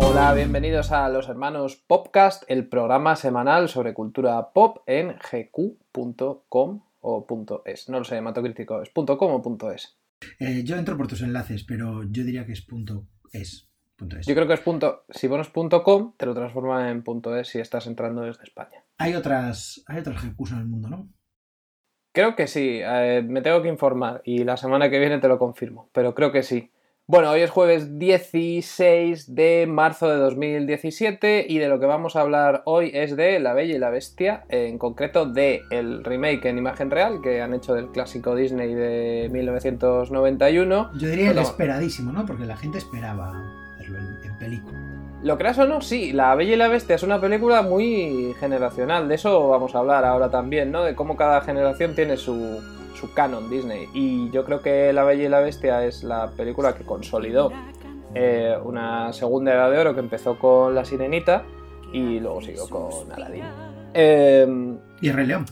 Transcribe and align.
Hola, 0.00 0.32
bienvenidos 0.32 0.92
a 0.92 1.08
Los 1.08 1.28
Hermanos 1.28 1.74
Popcast, 1.74 2.44
el 2.46 2.68
programa 2.68 3.16
semanal 3.16 3.68
sobre 3.68 3.94
cultura 3.94 4.52
pop 4.52 4.78
en 4.86 5.16
gq.com 5.18 6.82
o 7.00 7.26
.es. 7.64 7.88
No 7.88 7.98
lo 7.98 8.04
sé, 8.04 8.20
mato 8.20 8.40
crítico, 8.40 8.80
¿es 8.80 8.90
.com 8.90 9.06
o 9.08 9.72
.es? 9.72 9.98
Eh, 10.38 10.62
yo 10.64 10.76
entro 10.76 10.96
por 10.96 11.08
tus 11.08 11.22
enlaces, 11.22 11.64
pero 11.64 12.04
yo 12.04 12.22
diría 12.22 12.46
que 12.46 12.52
es 12.52 12.64
.es. 13.32 13.68
Yo 14.24 14.34
creo 14.36 14.46
que 14.46 14.54
es 14.54 14.60
punto, 14.60 15.04
si 15.10 15.26
pones 15.26 15.48
.com, 15.48 16.14
te 16.16 16.26
lo 16.26 16.34
transforma 16.34 16.92
en 16.92 17.02
.es 17.36 17.48
si 17.48 17.58
estás 17.58 17.88
entrando 17.88 18.22
desde 18.22 18.44
España. 18.44 18.84
Hay 18.98 19.16
otras, 19.16 19.82
hay 19.88 19.98
otros 19.98 20.22
GQs 20.22 20.52
en 20.52 20.58
el 20.58 20.66
mundo, 20.66 20.88
¿no? 20.88 21.08
Creo 22.12 22.36
que 22.36 22.46
sí, 22.46 22.78
eh, 22.80 23.24
me 23.26 23.42
tengo 23.42 23.62
que 23.62 23.68
informar 23.68 24.22
y 24.24 24.44
la 24.44 24.56
semana 24.56 24.90
que 24.90 25.00
viene 25.00 25.18
te 25.18 25.26
lo 25.26 25.40
confirmo, 25.40 25.90
pero 25.92 26.14
creo 26.14 26.30
que 26.30 26.44
sí. 26.44 26.70
Bueno, 27.10 27.30
hoy 27.30 27.40
es 27.40 27.50
jueves 27.50 27.98
16 27.98 29.34
de 29.34 29.66
marzo 29.66 30.10
de 30.10 30.16
2017 30.16 31.46
y 31.48 31.56
de 31.56 31.66
lo 31.70 31.80
que 31.80 31.86
vamos 31.86 32.16
a 32.16 32.20
hablar 32.20 32.60
hoy 32.66 32.90
es 32.92 33.16
de 33.16 33.40
La 33.40 33.54
Bella 33.54 33.74
y 33.74 33.78
la 33.78 33.88
Bestia, 33.88 34.44
en 34.50 34.76
concreto 34.76 35.24
de 35.24 35.62
el 35.70 36.04
remake 36.04 36.44
en 36.44 36.58
imagen 36.58 36.90
real 36.90 37.22
que 37.22 37.40
han 37.40 37.54
hecho 37.54 37.72
del 37.72 37.88
clásico 37.92 38.34
Disney 38.34 38.74
de 38.74 39.30
1991. 39.32 40.90
Yo 40.98 41.08
diría 41.08 41.30
el 41.30 41.38
esperadísimo, 41.38 42.12
¿no? 42.12 42.26
Porque 42.26 42.44
la 42.44 42.58
gente 42.58 42.76
esperaba 42.76 43.32
verlo 43.78 44.00
en, 44.00 44.38
película. 44.38 44.78
Lo 45.22 45.38
creas 45.38 45.58
o 45.60 45.66
no, 45.66 45.80
sí, 45.80 46.12
La 46.12 46.34
Bella 46.34 46.52
y 46.52 46.56
la 46.56 46.68
Bestia 46.68 46.96
es 46.96 47.02
una 47.02 47.22
película 47.22 47.62
muy 47.62 48.34
generacional, 48.38 49.08
de 49.08 49.14
eso 49.14 49.48
vamos 49.48 49.74
a 49.74 49.78
hablar 49.78 50.04
ahora 50.04 50.30
también, 50.30 50.70
¿no? 50.70 50.84
De 50.84 50.94
cómo 50.94 51.16
cada 51.16 51.40
generación 51.40 51.94
tiene 51.94 52.18
su, 52.18 52.60
su 52.94 53.12
canon 53.12 53.50
Disney. 53.50 53.88
Y 53.94 54.30
yo 54.30 54.44
creo 54.44 54.60
que 54.60 54.92
La 54.92 55.04
Bella 55.04 55.24
y 55.24 55.28
la 55.28 55.40
Bestia 55.40 55.84
es 55.84 56.02
la 56.02 56.30
película 56.30 56.74
que 56.74 56.84
consolidó 56.84 57.52
eh, 58.14 58.56
una 58.62 59.12
segunda 59.12 59.52
edad 59.52 59.70
de 59.70 59.78
oro 59.78 59.94
que 59.94 60.00
empezó 60.00 60.38
con 60.38 60.74
La 60.74 60.84
Sirenita 60.84 61.44
y 61.92 62.20
luego 62.20 62.40
siguió 62.40 62.68
con 62.68 63.10
Aladdin. 63.12 63.44
Em, 63.94 64.78
y 65.00 65.08
el 65.08 65.14
Rey 65.14 65.26
León. 65.26 65.46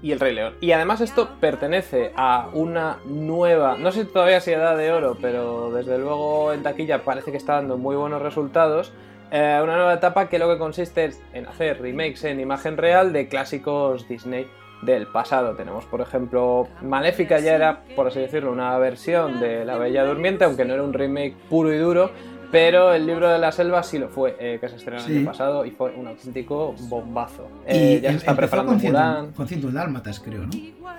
Y 0.00 0.12
el 0.12 0.20
Rey 0.20 0.34
León. 0.34 0.54
Y 0.60 0.72
además 0.72 1.00
esto 1.00 1.28
pertenece 1.40 2.12
a 2.16 2.48
una 2.52 2.98
nueva, 3.04 3.76
no 3.76 3.90
sé 3.90 4.04
todavía 4.04 4.40
si 4.40 4.52
edad 4.52 4.76
de 4.76 4.92
oro, 4.92 5.16
pero 5.20 5.72
desde 5.72 5.98
luego 5.98 6.52
en 6.52 6.62
taquilla 6.62 7.02
parece 7.04 7.32
que 7.32 7.36
está 7.36 7.54
dando 7.54 7.76
muy 7.78 7.96
buenos 7.96 8.22
resultados. 8.22 8.92
Eh, 9.30 9.60
una 9.62 9.76
nueva 9.76 9.94
etapa 9.94 10.28
que 10.28 10.38
lo 10.38 10.48
que 10.48 10.58
consiste 10.58 11.10
en 11.34 11.46
hacer 11.46 11.82
remakes 11.82 12.24
en 12.24 12.40
imagen 12.40 12.76
real 12.76 13.12
de 13.12 13.28
clásicos 13.28 14.08
Disney 14.08 14.46
del 14.82 15.06
pasado. 15.06 15.54
Tenemos, 15.54 15.84
por 15.84 16.00
ejemplo, 16.00 16.68
Maléfica 16.82 17.40
ya 17.40 17.54
era, 17.54 17.82
por 17.96 18.06
así 18.06 18.20
decirlo, 18.20 18.52
una 18.52 18.76
versión 18.78 19.40
de 19.40 19.64
La 19.64 19.76
Bella 19.78 20.04
Durmiente, 20.04 20.44
aunque 20.44 20.64
no 20.64 20.74
era 20.74 20.82
un 20.82 20.92
remake 20.92 21.34
puro 21.48 21.72
y 21.72 21.78
duro, 21.78 22.10
pero 22.50 22.92
el 22.92 23.06
libro 23.06 23.28
de 23.28 23.38
la 23.38 23.52
selva 23.52 23.82
sí 23.82 23.98
lo 23.98 24.08
fue, 24.08 24.36
eh, 24.38 24.58
que 24.60 24.68
se 24.68 24.76
estrenó 24.76 25.04
el 25.04 25.16
año 25.18 25.26
pasado 25.26 25.64
y 25.64 25.70
fue 25.70 25.92
un 25.94 26.06
auténtico 26.06 26.74
bombazo. 26.88 27.48
Eh, 27.66 28.00
ya 28.02 28.10
se 28.10 28.16
está 28.18 28.34
preparando 28.34 28.72
con 28.72 28.82
Mulan. 28.82 29.32
Con 29.32 29.46
101 29.46 29.78
Dálmatas, 29.78 30.20
creo, 30.20 30.46
¿no? 30.46 30.50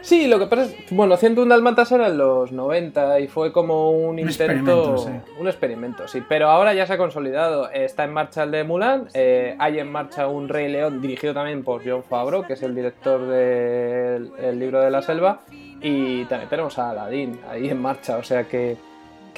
Sí, 0.02 0.28
lo 0.28 0.40
que 0.40 0.46
pasa 0.46 0.64
es, 0.64 0.76
bueno, 0.92 1.18
101 1.18 1.50
Dálmatas 1.50 1.92
era 1.92 2.08
en 2.08 2.18
los 2.18 2.52
90 2.52 3.20
y 3.20 3.28
fue 3.28 3.52
como 3.52 3.92
un, 3.92 4.20
intento, 4.20 5.06
un 5.40 5.48
experimento, 5.48 6.08
sí, 6.08 6.24
pero 6.28 6.50
ahora 6.50 6.74
ya 6.74 6.86
se 6.86 6.94
ha 6.94 6.98
consolidado. 6.98 7.70
Está 7.72 8.06
en 8.06 8.14
marcha 8.14 8.44
el 8.44 8.52
de 8.52 8.64
Mulan, 8.64 9.08
eh, 9.14 9.56
hay 9.60 9.80
en 9.80 9.92
marcha 9.92 10.28
un 10.28 10.48
Rey 10.48 10.72
León 10.72 11.02
dirigido 11.02 11.34
también 11.34 11.64
por 11.64 11.81
John 11.84 12.04
Favreau, 12.04 12.46
que 12.46 12.54
es 12.54 12.64
el 12.64 12.76
director 12.76 13.28
del 13.28 14.60
libro 14.60 14.81
de 14.81 14.92
la 14.92 15.02
selva, 15.02 15.42
y 15.81 16.26
también 16.26 16.50
tenemos 16.50 16.78
a 16.78 16.92
Aladdin 16.92 17.40
ahí 17.50 17.70
en 17.70 17.81
marcha, 17.81 18.18
o 18.18 18.24
sea 18.24 18.46
que 18.46 18.78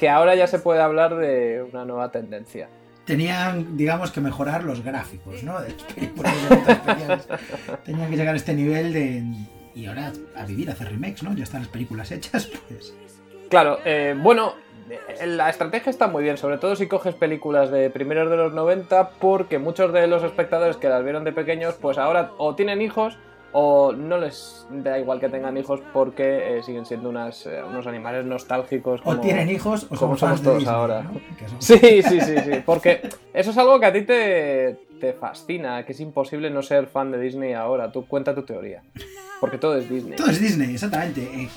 que 0.02 0.08
ahora 0.08 0.34
ya 0.34 0.48
se 0.48 0.58
puede 0.58 0.80
hablar 0.80 1.14
de 1.14 1.62
una 1.62 1.84
nueva 1.84 2.10
tendencia. 2.10 2.68
Tenían, 3.04 3.76
digamos, 3.76 4.10
que 4.10 4.20
mejorar 4.20 4.64
los 4.64 4.82
gráficos, 4.82 5.44
¿no? 5.44 5.58
Tenían 7.84 8.10
que 8.10 8.16
llegar 8.16 8.34
a 8.34 8.36
este 8.36 8.52
nivel 8.52 8.92
de... 8.92 9.22
Y 9.76 9.86
ahora 9.86 10.10
a 10.34 10.44
vivir, 10.44 10.70
a 10.70 10.72
hacer 10.72 10.88
remakes, 10.88 11.22
¿no? 11.22 11.36
Ya 11.36 11.44
están 11.44 11.60
las 11.60 11.68
películas 11.68 12.10
hechas, 12.10 12.50
pues... 12.68 12.92
Claro, 13.48 13.78
eh, 13.84 14.16
bueno, 14.18 14.54
la 15.24 15.48
estrategia 15.48 15.90
está 15.90 16.08
muy 16.08 16.24
bien, 16.24 16.36
sobre 16.36 16.58
todo 16.58 16.74
si 16.74 16.88
coges 16.88 17.14
películas 17.14 17.70
de 17.70 17.88
primeros 17.88 18.28
de 18.28 18.38
los 18.38 18.52
90, 18.52 19.10
porque 19.20 19.60
muchos 19.60 19.92
de 19.92 20.08
los 20.08 20.24
espectadores 20.24 20.78
que 20.78 20.88
las 20.88 21.04
vieron 21.04 21.22
de 21.22 21.30
pequeños, 21.30 21.76
pues 21.80 21.96
ahora 21.96 22.32
o 22.38 22.56
tienen 22.56 22.82
hijos 22.82 23.18
o 23.52 23.92
no 23.92 24.18
les 24.18 24.66
da 24.70 24.98
igual 24.98 25.20
que 25.20 25.28
tengan 25.28 25.56
hijos 25.56 25.80
porque 25.92 26.58
eh, 26.58 26.62
siguen 26.62 26.86
siendo 26.86 27.10
unas, 27.10 27.46
eh, 27.46 27.62
unos 27.62 27.86
animales 27.86 28.24
nostálgicos. 28.24 29.00
o 29.04 29.18
tienen 29.18 29.50
hijos 29.50 29.86
o 29.90 29.96
como 29.96 30.16
somos 30.16 30.42
todos 30.42 30.66
ahora. 30.66 31.10
Sí, 31.58 31.78
sí, 31.78 32.20
sí, 32.20 32.36
sí, 32.44 32.50
porque 32.64 33.02
eso 33.34 33.50
es 33.50 33.58
algo 33.58 33.78
que 33.78 33.86
a 33.86 33.92
ti 33.92 34.02
te, 34.02 34.78
te, 34.98 35.12
fascina, 35.12 35.84
que 35.84 35.92
es 35.92 36.00
imposible 36.00 36.50
no 36.50 36.62
ser 36.62 36.86
fan 36.86 37.10
de 37.10 37.20
Disney 37.20 37.52
ahora. 37.52 37.92
Tú 37.92 38.06
cuenta 38.06 38.34
tu 38.34 38.42
teoría, 38.42 38.82
porque 39.40 39.58
todo 39.58 39.76
es 39.76 39.88
Disney. 39.88 40.16
Todo 40.16 40.30
es 40.30 40.40
Disney, 40.40 40.72
exactamente. 40.72 41.22
Eh, 41.22 41.48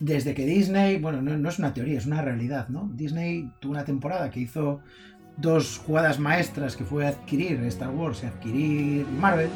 desde 0.00 0.34
que 0.34 0.44
Disney, 0.44 0.98
bueno, 0.98 1.22
no, 1.22 1.38
no 1.38 1.48
es 1.48 1.58
una 1.60 1.72
teoría, 1.72 1.98
es 1.98 2.06
una 2.06 2.20
realidad, 2.20 2.68
¿no? 2.68 2.90
Disney 2.92 3.48
tuvo 3.60 3.72
una 3.72 3.84
temporada 3.84 4.30
que 4.30 4.40
hizo 4.40 4.80
dos 5.36 5.78
jugadas 5.86 6.18
maestras 6.18 6.76
que 6.76 6.84
fue 6.84 7.06
adquirir 7.06 7.62
Star 7.64 7.90
Wars 7.90 8.22
y 8.22 8.26
adquirir 8.26 9.06
Marvel 9.06 9.50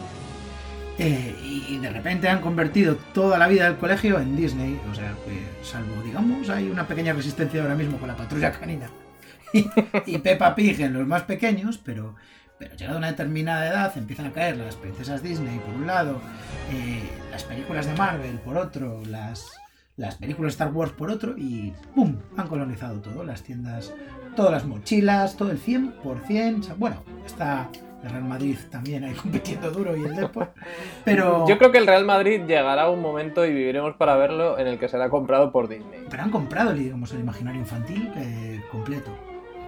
eh, 0.98 1.36
y 1.42 1.78
de 1.78 1.90
repente 1.90 2.28
han 2.28 2.40
convertido 2.40 2.96
toda 3.12 3.38
la 3.38 3.48
vida 3.48 3.64
del 3.64 3.76
colegio 3.76 4.18
en 4.18 4.34
Disney. 4.36 4.80
O 4.90 4.94
sea, 4.94 5.14
salvo, 5.62 6.02
digamos, 6.02 6.48
hay 6.48 6.70
una 6.70 6.86
pequeña 6.86 7.12
resistencia 7.12 7.60
ahora 7.62 7.74
mismo 7.74 7.98
con 7.98 8.08
la 8.08 8.16
patrulla 8.16 8.52
canina 8.52 8.88
y, 10.06 10.18
Peppa 10.18 10.54
Pig 10.54 10.80
en 10.80 10.94
los 10.94 11.06
más 11.06 11.22
pequeños, 11.22 11.78
pero, 11.78 12.14
pero 12.58 12.74
llegado 12.76 12.96
a 12.96 12.98
una 12.98 13.10
determinada 13.10 13.68
edad 13.68 13.96
empiezan 13.96 14.26
a 14.26 14.32
caer 14.32 14.56
las 14.56 14.76
princesas 14.76 15.22
Disney 15.22 15.58
por 15.58 15.74
un 15.74 15.86
lado, 15.86 16.20
eh, 16.72 17.02
las 17.30 17.44
películas 17.44 17.86
de 17.86 17.94
Marvel 17.94 18.38
por 18.38 18.56
otro, 18.56 19.02
las, 19.06 19.52
las 19.96 20.16
películas 20.16 20.54
Star 20.54 20.72
Wars 20.72 20.92
por 20.92 21.10
otro 21.10 21.36
y 21.36 21.74
¡pum! 21.94 22.16
Han 22.36 22.48
colonizado 22.48 23.00
todo, 23.00 23.22
las 23.22 23.42
tiendas, 23.42 23.92
todas 24.34 24.52
las 24.52 24.64
mochilas, 24.64 25.36
todo 25.36 25.50
el 25.50 25.60
100%. 25.60 26.74
Bueno, 26.76 27.02
está 27.24 27.70
el 28.06 28.12
Real 28.12 28.24
Madrid 28.24 28.56
también 28.70 29.04
ahí 29.04 29.14
compitiendo 29.22 29.70
duro 29.70 29.96
y 29.96 30.04
el 30.04 30.16
Depor. 30.16 30.52
Pero... 31.04 31.46
Yo 31.48 31.58
creo 31.58 31.72
que 31.72 31.78
el 31.78 31.86
Real 31.86 32.04
Madrid 32.04 32.42
llegará 32.46 32.82
a 32.82 32.90
un 32.90 33.00
momento 33.00 33.44
y 33.44 33.52
viviremos 33.52 33.94
para 33.96 34.16
verlo 34.16 34.58
en 34.58 34.66
el 34.66 34.78
que 34.78 34.88
será 34.88 35.10
comprado 35.10 35.52
por 35.52 35.68
Disney. 35.68 36.04
Pero 36.08 36.22
han 36.22 36.30
comprado, 36.30 36.72
digamos, 36.72 37.12
el 37.12 37.20
imaginario 37.20 37.60
infantil 37.60 38.10
eh, 38.16 38.60
completo. 38.70 39.10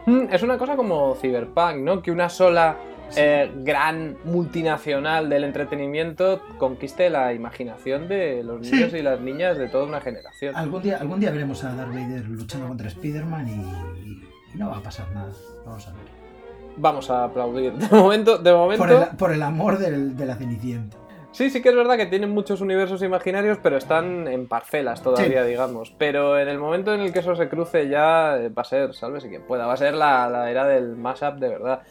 Mm, 0.07 0.33
es 0.33 0.43
una 0.43 0.57
cosa 0.57 0.77
como 0.77 1.15
Cyberpunk, 1.17 1.77
¿no? 1.77 2.03
Que 2.03 2.11
una 2.11 2.29
sola 2.29 2.77
eh, 3.17 3.51
gran 3.57 4.17
multinacional 4.25 5.29
del 5.29 5.45
entretenimiento 5.45 6.43
conquiste 6.59 7.11
la 7.11 7.33
imaginación 7.33 8.09
de 8.09 8.43
los 8.43 8.61
niños 8.61 8.93
y 8.93 9.03
las 9.03 9.21
niñas 9.21 9.59
de 9.59 9.69
toda 9.69 9.85
una 9.85 10.01
generación. 10.01 10.55
Algún 10.57 10.83
día, 10.83 10.99
algún 10.99 11.21
día 11.21 11.31
veremos 11.31 11.65
a 11.65 11.75
Darth 11.75 11.93
Vader 11.93 12.25
luchando 12.27 12.69
contra 12.69 12.89
Spider-Man 12.89 13.49
y 13.49 14.57
no 14.57 14.71
va 14.71 14.79
a 14.79 14.83
pasar 14.83 15.11
nada. 15.13 15.33
Vamos 15.65 15.87
a 15.89 15.93
ver 15.93 16.18
vamos 16.79 17.11
a 17.11 17.25
aplaudir. 17.25 17.73
De 17.73 17.97
momento, 17.97 18.39
de 18.39 18.53
momento... 18.53 19.09
Por, 19.19 19.33
el, 19.33 19.43
amor 19.43 19.79
de 19.79 20.27
la 20.27 20.37
Cenicienta. 20.37 20.97
Sí, 21.39 21.51
sí 21.51 21.63
que 21.63 21.69
es 21.69 21.77
verdad 21.77 21.97
que 21.97 22.07
tienen 22.07 22.31
muchos 22.31 22.61
universos 22.61 23.03
imaginarios, 23.03 23.59
pero 23.63 23.77
están 23.77 24.27
en 24.27 24.49
parcelas 24.49 25.03
todavía, 25.03 25.45
digamos. 25.45 25.95
Pero 25.99 26.39
en 26.39 26.49
el 26.49 26.59
momento 26.59 26.95
en 26.95 27.01
el 27.01 27.13
que 27.13 27.21
eso 27.21 27.37
se 27.37 27.49
cruce 27.49 27.89
ya 27.89 28.39
va 28.57 28.63
a 28.63 28.65
ser, 28.65 28.95
salve 28.95 29.21
si 29.21 29.29
quien 29.29 29.43
pueda, 29.43 29.67
va 29.67 29.75
a 29.75 29.77
ser 29.77 29.95
la, 29.95 30.29
la 30.29 30.51
era 30.51 30.67
del 30.67 30.97
mashup 30.97 31.35
de 31.37 31.49
verdad. 31.49 31.83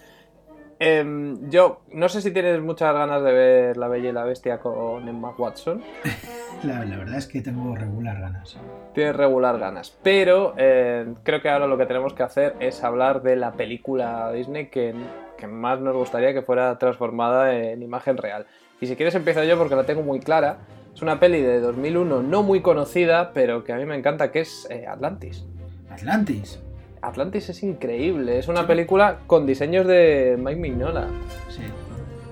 Em, 0.79 1.49
yo 1.49 1.81
no 1.91 2.07
sé 2.07 2.21
si 2.21 2.31
tienes 2.31 2.61
muchas 2.61 2.93
ganas 2.93 3.23
de 3.23 3.33
ver 3.33 3.77
La 3.77 3.87
Bella 3.87 4.09
y 4.09 4.11
la 4.11 4.23
Bestia 4.23 4.59
con 4.59 5.07
Emma 5.07 5.33
Watson. 5.37 5.81
La, 6.63 6.79
verdad 6.79 7.17
es 7.17 7.27
que 7.27 7.41
tengo 7.41 7.75
regular 7.75 8.19
ganas. 8.19 8.57
Tienes 8.93 9.15
regular 9.15 9.59
ganas. 9.59 9.95
Pero 10.01 10.55
eh, 10.57 11.13
creo 11.21 11.41
que 11.41 11.49
ahora 11.49 11.67
lo 11.67 11.77
que 11.77 11.85
tenemos 11.85 12.13
que 12.13 12.23
hacer 12.23 12.55
es 12.59 12.83
hablar 12.83 13.21
de 13.21 13.35
la 13.35 13.51
película 13.53 14.31
Disney 14.31 14.67
que, 14.67 14.95
que 15.37 15.45
más 15.45 15.79
nos 15.79 15.95
gustaría 15.95 16.33
que 16.33 16.41
fuera 16.41 16.77
transformada 16.79 17.55
en 17.55 17.83
imagen 17.83 18.17
real. 18.17 18.47
Y 18.81 18.87
si 18.87 18.95
quieres 18.95 19.13
empiezo 19.13 19.43
yo 19.43 19.57
porque 19.57 19.75
la 19.75 19.85
tengo 19.85 20.01
muy 20.01 20.19
clara. 20.19 20.57
Es 20.93 21.01
una 21.03 21.19
peli 21.19 21.41
de 21.41 21.59
2001 21.59 22.23
no 22.23 22.41
muy 22.41 22.61
conocida, 22.61 23.33
pero 23.33 23.63
que 23.63 23.71
a 23.71 23.77
mí 23.77 23.85
me 23.85 23.95
encanta, 23.95 24.31
que 24.31 24.39
es 24.39 24.67
eh, 24.71 24.87
Atlantis. 24.87 25.45
Atlantis. 25.91 26.59
Atlantis 27.07 27.49
es 27.49 27.63
increíble. 27.63 28.39
Es 28.39 28.47
una 28.47 28.67
película 28.67 29.19
con 29.27 29.45
diseños 29.45 29.87
de 29.87 30.37
Mike 30.39 30.59
Mignola. 30.59 31.07
Sí. 31.49 31.61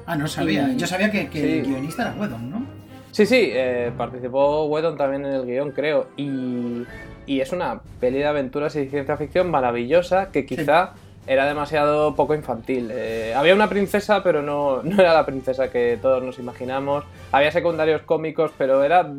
Ah, 0.05 0.15
no 0.15 0.27
sabía. 0.27 0.71
Yo 0.75 0.85
sabía 0.85 1.09
que, 1.09 1.21
el 1.21 1.65
guionista 1.65 2.03
era 2.03 2.15
Whedon, 2.19 2.49
¿no? 2.49 2.65
Sí, 3.11 3.25
sí, 3.25 3.49
eh, 3.53 3.91
participó 3.97 4.65
Whedon 4.65 4.97
también 4.97 5.25
en 5.25 5.33
el 5.33 5.45
guion, 5.45 5.71
creo. 5.71 6.07
Y, 6.17 6.85
es 7.27 7.51
una 7.51 7.81
peli 7.99 8.19
de 8.19 8.25
aventuras 8.25 8.75
y 8.75 8.87
ciencia 8.87 9.17
ficción 9.17 9.49
maravillosa 9.49 10.31
que 10.31 10.45
quizá 10.45 10.93
era 11.27 11.45
demasiado 11.45 12.15
poco 12.15 12.35
infantil. 12.35 12.89
Eh, 12.91 13.33
había 13.35 13.55
una 13.55 13.69
princesa, 13.69 14.23
pero 14.23 14.41
no, 14.41 14.81
no 14.83 15.01
era 15.01 15.13
la 15.13 15.25
princesa 15.25 15.69
que 15.69 15.97
todos 16.01 16.23
nos 16.23 16.39
imaginamos. 16.39 17.03
Había 17.31 17.51
secundarios 17.51 18.01
cómicos, 18.03 18.51
pero 18.57 18.83
era 18.83 19.09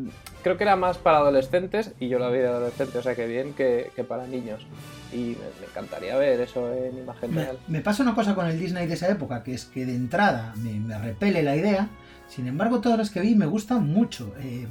creo 0.46 0.56
que 0.56 0.62
era 0.62 0.76
más 0.76 0.96
para 0.96 1.18
adolescentes, 1.18 1.90
y 1.98 2.06
yo 2.06 2.20
la 2.20 2.28
vi 2.30 2.38
de 2.38 2.46
adolescente, 2.46 2.98
o 2.98 3.02
sea 3.02 3.16
que 3.16 3.26
bien, 3.26 3.52
que, 3.52 3.90
para 4.08 4.28
niños. 4.28 4.64
Y 5.12 5.36
me, 5.60 5.66
encantaría 5.66 6.16
ver 6.16 6.40
eso 6.40 6.72
en 6.72 6.98
imagen 6.98 7.34
real. 7.34 7.58
Me 7.66 7.80
pasa 7.80 8.04
una 8.04 8.14
cosa 8.14 8.36
con 8.36 8.46
el 8.46 8.56
Disney 8.56 8.86
de 8.86 8.94
esa 8.94 9.08
época, 9.08 9.42
que 9.42 9.54
es 9.54 9.64
que 9.64 9.84
de 9.84 9.96
entrada 9.96 10.54
me, 10.58 10.96
repele 10.98 11.42
la 11.42 11.56
idea, 11.56 11.88
sin 12.28 12.46
embargo 12.46 12.80
todas 12.80 12.96
las 12.96 13.10
que 13.10 13.22
vi 13.22 13.34
me 13.34 13.46
gustan 13.46 13.88
mucho. 13.88 14.32
Eh, 14.38 14.68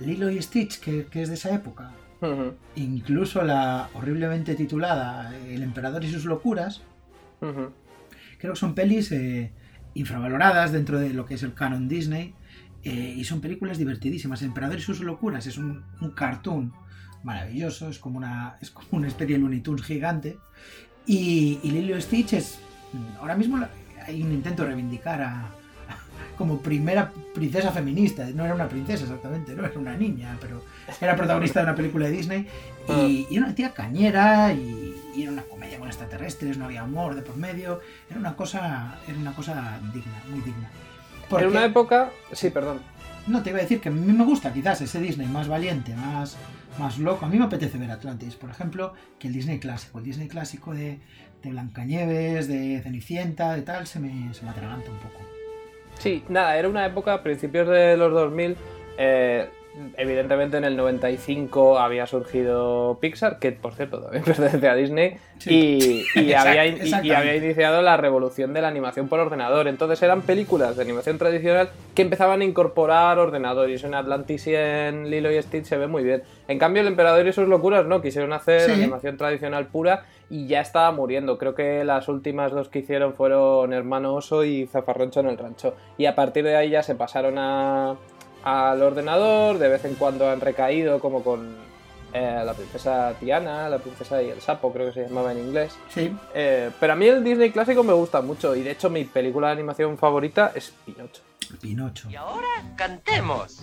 Lilo 0.00 0.28
y 0.28 0.42
Stitch, 0.42 0.80
que, 0.80 1.06
es 1.12 1.28
de 1.28 1.36
esa 1.36 1.54
época, 1.54 1.92
incluso 2.76 3.42
la 3.42 3.90
horriblemente 3.94 4.54
titulada 4.54 5.36
El 5.48 5.62
emperador 5.62 6.04
y 6.04 6.10
sus 6.10 6.24
locuras, 6.24 6.82
creo 7.40 8.52
que 8.52 8.56
son 8.56 8.74
pelis 8.74 9.12
eh, 9.12 9.52
infravaloradas 9.94 10.72
dentro 10.72 10.98
de 10.98 11.12
lo 11.12 11.26
que 11.26 11.34
es 11.34 11.42
el 11.42 11.54
canon 11.54 11.88
Disney 11.88 12.34
eh, 12.84 13.14
y 13.16 13.24
son 13.24 13.40
películas 13.40 13.78
divertidísimas. 13.78 14.42
El 14.42 14.48
emperador 14.48 14.78
y 14.78 14.82
sus 14.82 15.00
locuras 15.00 15.46
es 15.46 15.58
un, 15.58 15.84
cartoon 16.14 16.72
maravilloso, 17.22 17.88
es 17.88 17.98
como 17.98 18.18
una, 18.18 18.56
es 18.60 18.70
como 18.70 18.88
una 18.92 19.08
especie 19.08 19.36
de 19.36 19.42
Looney 19.42 19.60
Tunes 19.60 19.82
gigante. 19.82 20.38
Y, 21.06 21.60
y 21.62 21.70
Lilo 21.70 22.00
Stitch 22.00 22.32
es, 22.34 22.58
ahora 23.20 23.36
mismo 23.36 23.58
hay 24.06 24.22
un 24.22 24.32
intento 24.32 24.62
de 24.62 24.68
reivindicar 24.68 25.22
a, 25.22 25.50
como 26.36 26.60
primera 26.60 27.12
princesa 27.34 27.72
feminista. 27.72 28.26
No 28.34 28.44
era 28.44 28.54
una 28.54 28.68
princesa 28.68 29.04
exactamente, 29.04 29.54
no 29.54 29.64
era 29.64 29.78
una 29.78 29.96
niña, 29.96 30.36
pero 30.40 30.62
era 31.00 31.16
protagonista 31.16 31.60
de 31.60 31.66
una 31.66 31.74
película 31.74 32.06
de 32.06 32.12
Disney. 32.12 32.46
Y, 32.88 33.26
y 33.30 33.38
una 33.38 33.54
tía 33.54 33.72
cañera 33.72 34.52
y, 34.52 34.94
era 35.16 35.32
una 35.32 35.42
comedia 35.42 35.78
con 35.78 35.88
extraterrestres, 35.88 36.58
no 36.58 36.66
había 36.66 36.82
amor 36.82 37.14
de 37.14 37.22
por 37.22 37.36
medio. 37.36 37.80
Era 38.08 38.18
una 38.18 38.36
cosa, 38.36 38.98
era 39.08 39.18
una 39.18 39.34
cosa 39.34 39.80
digna, 39.92 40.22
muy 40.30 40.40
digna. 40.40 40.70
Porque, 41.28 41.46
en 41.46 41.50
una 41.50 41.64
época. 41.64 42.10
Sí, 42.32 42.50
perdón. 42.50 42.80
No, 43.26 43.42
te 43.42 43.50
iba 43.50 43.58
a 43.58 43.62
decir 43.62 43.80
que 43.80 43.88
a 43.88 43.92
mí 43.92 44.12
me 44.12 44.24
gusta 44.24 44.52
quizás 44.52 44.80
ese 44.82 45.00
Disney 45.00 45.26
más 45.26 45.48
valiente, 45.48 45.94
más, 45.96 46.36
más 46.78 46.98
loco. 46.98 47.26
A 47.26 47.28
mí 47.28 47.38
me 47.38 47.46
apetece 47.46 47.76
ver 47.78 47.90
Atlantis, 47.90 48.36
por 48.36 48.50
ejemplo, 48.50 48.92
que 49.18 49.26
el 49.26 49.34
Disney 49.34 49.58
clásico. 49.58 49.98
El 49.98 50.04
Disney 50.04 50.28
clásico 50.28 50.72
de, 50.72 51.00
de 51.42 51.50
Blancanieves, 51.50 52.46
de 52.46 52.80
Cenicienta, 52.82 53.54
de 53.54 53.62
tal, 53.62 53.86
se 53.88 53.98
me, 53.98 54.32
se 54.32 54.44
me 54.44 54.50
atraganta 54.50 54.90
un 54.90 54.98
poco. 54.98 55.35
Sí, 55.98 56.24
nada, 56.28 56.56
era 56.58 56.68
una 56.68 56.86
época, 56.86 57.14
a 57.14 57.22
principios 57.22 57.68
de 57.68 57.96
los 57.96 58.12
2000, 58.12 58.56
eh, 58.98 59.50
evidentemente 59.96 60.56
en 60.56 60.64
el 60.64 60.76
95 60.76 61.78
había 61.78 62.06
surgido 62.06 62.98
Pixar, 63.00 63.38
que 63.38 63.52
por 63.52 63.74
cierto 63.74 64.00
también 64.00 64.24
pertenece 64.24 64.68
a 64.68 64.74
Disney, 64.74 65.18
y, 65.44 66.04
había, 66.34 66.66
y, 66.66 67.10
había, 67.10 67.36
iniciado 67.36 67.82
la 67.82 67.96
revolución 67.96 68.54
de 68.54 68.62
la 68.62 68.68
animación 68.68 69.08
por 69.08 69.20
ordenador. 69.20 69.68
Entonces 69.68 70.02
eran 70.02 70.22
películas 70.22 70.76
de 70.76 70.82
animación 70.82 71.18
tradicional 71.18 71.70
que 71.94 72.02
empezaban 72.02 72.40
a 72.40 72.44
incorporar 72.44 73.18
ordenadores. 73.18 73.84
En 73.84 73.94
Atlantis 73.94 74.46
y 74.46 74.54
en 74.54 75.10
Lilo 75.10 75.30
y 75.30 75.40
Stitch 75.42 75.64
se 75.64 75.76
ve 75.76 75.86
muy 75.86 76.04
bien. 76.04 76.22
En 76.48 76.58
cambio, 76.58 76.82
El 76.82 76.88
Emperador 76.88 77.26
y 77.26 77.32
sus 77.32 77.48
locuras 77.48 77.86
no, 77.86 78.00
quisieron 78.00 78.32
hacer 78.32 78.70
animación 78.70 79.16
tradicional 79.16 79.66
pura 79.66 80.04
y 80.30 80.46
ya 80.46 80.60
estaba 80.60 80.90
muriendo. 80.92 81.38
Creo 81.38 81.54
que 81.54 81.84
las 81.84 82.08
últimas 82.08 82.52
dos 82.52 82.68
que 82.68 82.80
hicieron 82.80 83.14
fueron 83.14 83.72
Hermano 83.72 84.14
Oso 84.14 84.44
y 84.44 84.66
Zafarroncho 84.66 85.20
en 85.20 85.26
el 85.26 85.38
Rancho. 85.38 85.74
Y 85.98 86.06
a 86.06 86.14
partir 86.14 86.44
de 86.44 86.56
ahí 86.56 86.70
ya 86.70 86.82
se 86.82 86.94
pasaron 86.94 87.38
a 87.38 87.96
al 88.46 88.80
ordenador, 88.80 89.58
de 89.58 89.68
vez 89.68 89.84
en 89.84 89.96
cuando 89.96 90.30
han 90.30 90.40
recaído 90.40 91.00
como 91.00 91.24
con 91.24 91.56
eh, 92.12 92.42
la 92.44 92.54
princesa 92.54 93.12
Tiana, 93.18 93.68
la 93.68 93.80
princesa 93.80 94.22
y 94.22 94.30
el 94.30 94.40
sapo, 94.40 94.72
creo 94.72 94.86
que 94.86 94.92
se 94.92 95.08
llamaba 95.08 95.32
en 95.32 95.38
inglés. 95.38 95.76
Sí. 95.92 96.16
Eh, 96.32 96.70
pero 96.78 96.92
a 96.92 96.96
mí 96.96 97.08
el 97.08 97.24
Disney 97.24 97.50
clásico 97.50 97.82
me 97.82 97.92
gusta 97.92 98.22
mucho 98.22 98.54
y 98.54 98.62
de 98.62 98.70
hecho 98.70 98.88
mi 98.88 99.02
película 99.02 99.48
de 99.48 99.54
animación 99.54 99.98
favorita 99.98 100.52
es 100.54 100.72
Pinocho. 100.84 101.22
Pinocho. 101.60 102.08
Y 102.08 102.14
ahora 102.14 102.46
cantemos. 102.76 103.62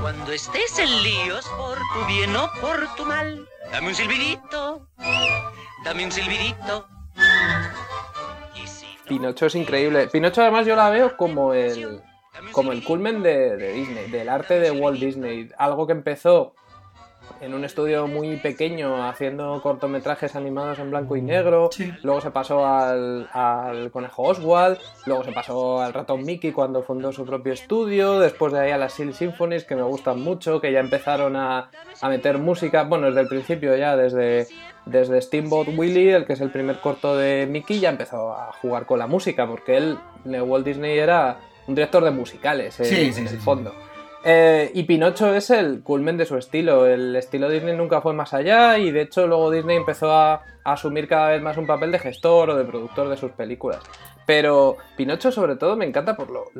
Cuando 0.00 0.32
estés 0.32 0.78
en 0.78 1.02
líos 1.02 1.46
por 1.58 1.76
tu 1.76 2.06
bien 2.08 2.34
o 2.34 2.50
por 2.62 2.96
tu 2.96 3.04
mal, 3.04 3.46
dame 3.70 3.88
un 3.88 3.94
silbidito, 3.94 4.88
dame 5.84 6.06
un 6.06 6.12
silbidito. 6.12 6.88
Pinocho 9.06 9.46
es 9.46 9.54
increíble. 9.54 10.08
Pinocho 10.08 10.42
además 10.42 10.66
yo 10.66 10.76
la 10.76 10.90
veo 10.90 11.16
como 11.16 11.54
el, 11.54 12.00
como 12.52 12.72
el 12.72 12.82
culmen 12.84 13.22
de, 13.22 13.56
Disney, 13.72 14.10
del 14.10 14.28
arte 14.28 14.60
de 14.60 14.70
Walt 14.70 15.00
Disney. 15.00 15.50
Algo 15.58 15.86
que 15.86 15.92
empezó 15.92 16.54
en 17.40 17.54
un 17.54 17.64
estudio 17.64 18.06
muy 18.06 18.36
pequeño 18.36 19.06
haciendo 19.08 19.60
cortometrajes 19.62 20.36
animados 20.36 20.78
en 20.78 20.90
blanco 20.90 21.16
y 21.16 21.22
negro. 21.22 21.70
Luego 22.02 22.20
se 22.20 22.30
pasó 22.30 22.66
al, 22.66 23.90
conejo 23.92 24.22
Oswald. 24.22 24.78
Luego 25.06 25.24
se 25.24 25.32
pasó 25.32 25.80
al 25.80 25.92
ratón 25.92 26.24
Mickey 26.24 26.52
cuando 26.52 26.82
fundó 26.82 27.12
su 27.12 27.24
propio 27.24 27.52
estudio. 27.52 28.18
Después 28.18 28.52
de 28.52 28.60
ahí 28.60 28.70
a 28.70 28.78
las 28.78 28.92
Silly 28.92 29.12
Symphonies 29.12 29.64
que 29.64 29.76
me 29.76 29.82
gustan 29.82 30.20
mucho, 30.20 30.60
que 30.60 30.72
ya 30.72 30.80
empezaron 30.80 31.36
a, 31.36 31.70
a 32.00 32.08
meter 32.08 32.38
música. 32.38 32.84
Bueno, 32.84 33.06
desde 33.06 33.20
el 33.20 33.28
principio 33.28 33.76
ya, 33.76 33.96
desde 33.96 34.46
desde 34.86 35.20
Steamboat 35.20 35.68
Willie, 35.76 36.14
el 36.14 36.24
que 36.24 36.34
es 36.34 36.40
el 36.40 36.50
primer 36.50 36.80
corto 36.80 37.16
de 37.16 37.46
Mickey, 37.50 37.80
ya 37.80 37.90
empezó 37.90 38.32
a 38.32 38.52
jugar 38.52 38.86
con 38.86 39.00
la 39.00 39.08
música, 39.08 39.46
porque 39.46 39.76
él, 39.76 39.98
Walt 40.24 40.64
Disney, 40.64 40.96
era 40.98 41.38
un 41.66 41.74
director 41.74 42.04
de 42.04 42.12
musicales 42.12 42.78
en, 42.80 43.26
el 43.26 43.40
fondo. 43.40 43.74
Eh, 44.28 44.72
y 44.74 44.82
Pinocho 44.82 45.32
es 45.36 45.50
el 45.50 45.82
culmen 45.84 46.16
de 46.16 46.26
su 46.26 46.36
estilo. 46.36 46.84
El 46.84 47.14
estilo 47.14 47.48
Disney 47.48 47.76
nunca 47.76 48.00
fue 48.00 48.12
más 48.12 48.34
allá 48.34 48.76
y 48.76 48.90
de 48.90 49.02
hecho 49.02 49.28
luego 49.28 49.52
Disney 49.52 49.76
empezó 49.76 50.10
a, 50.10 50.42
asumir 50.64 51.06
cada 51.06 51.28
vez 51.28 51.40
más 51.40 51.56
un 51.58 51.66
papel 51.68 51.92
de 51.92 52.00
gestor 52.00 52.50
o 52.50 52.56
de 52.56 52.64
productor 52.64 53.08
de 53.08 53.16
sus 53.16 53.30
películas. 53.30 53.78
Pero 54.26 54.78
Pinocho 54.96 55.30
sobre 55.30 55.54
todo 55.54 55.76
me 55.76 55.84
encanta 55.84 56.16
por 56.16 56.30
lo, 56.30 56.50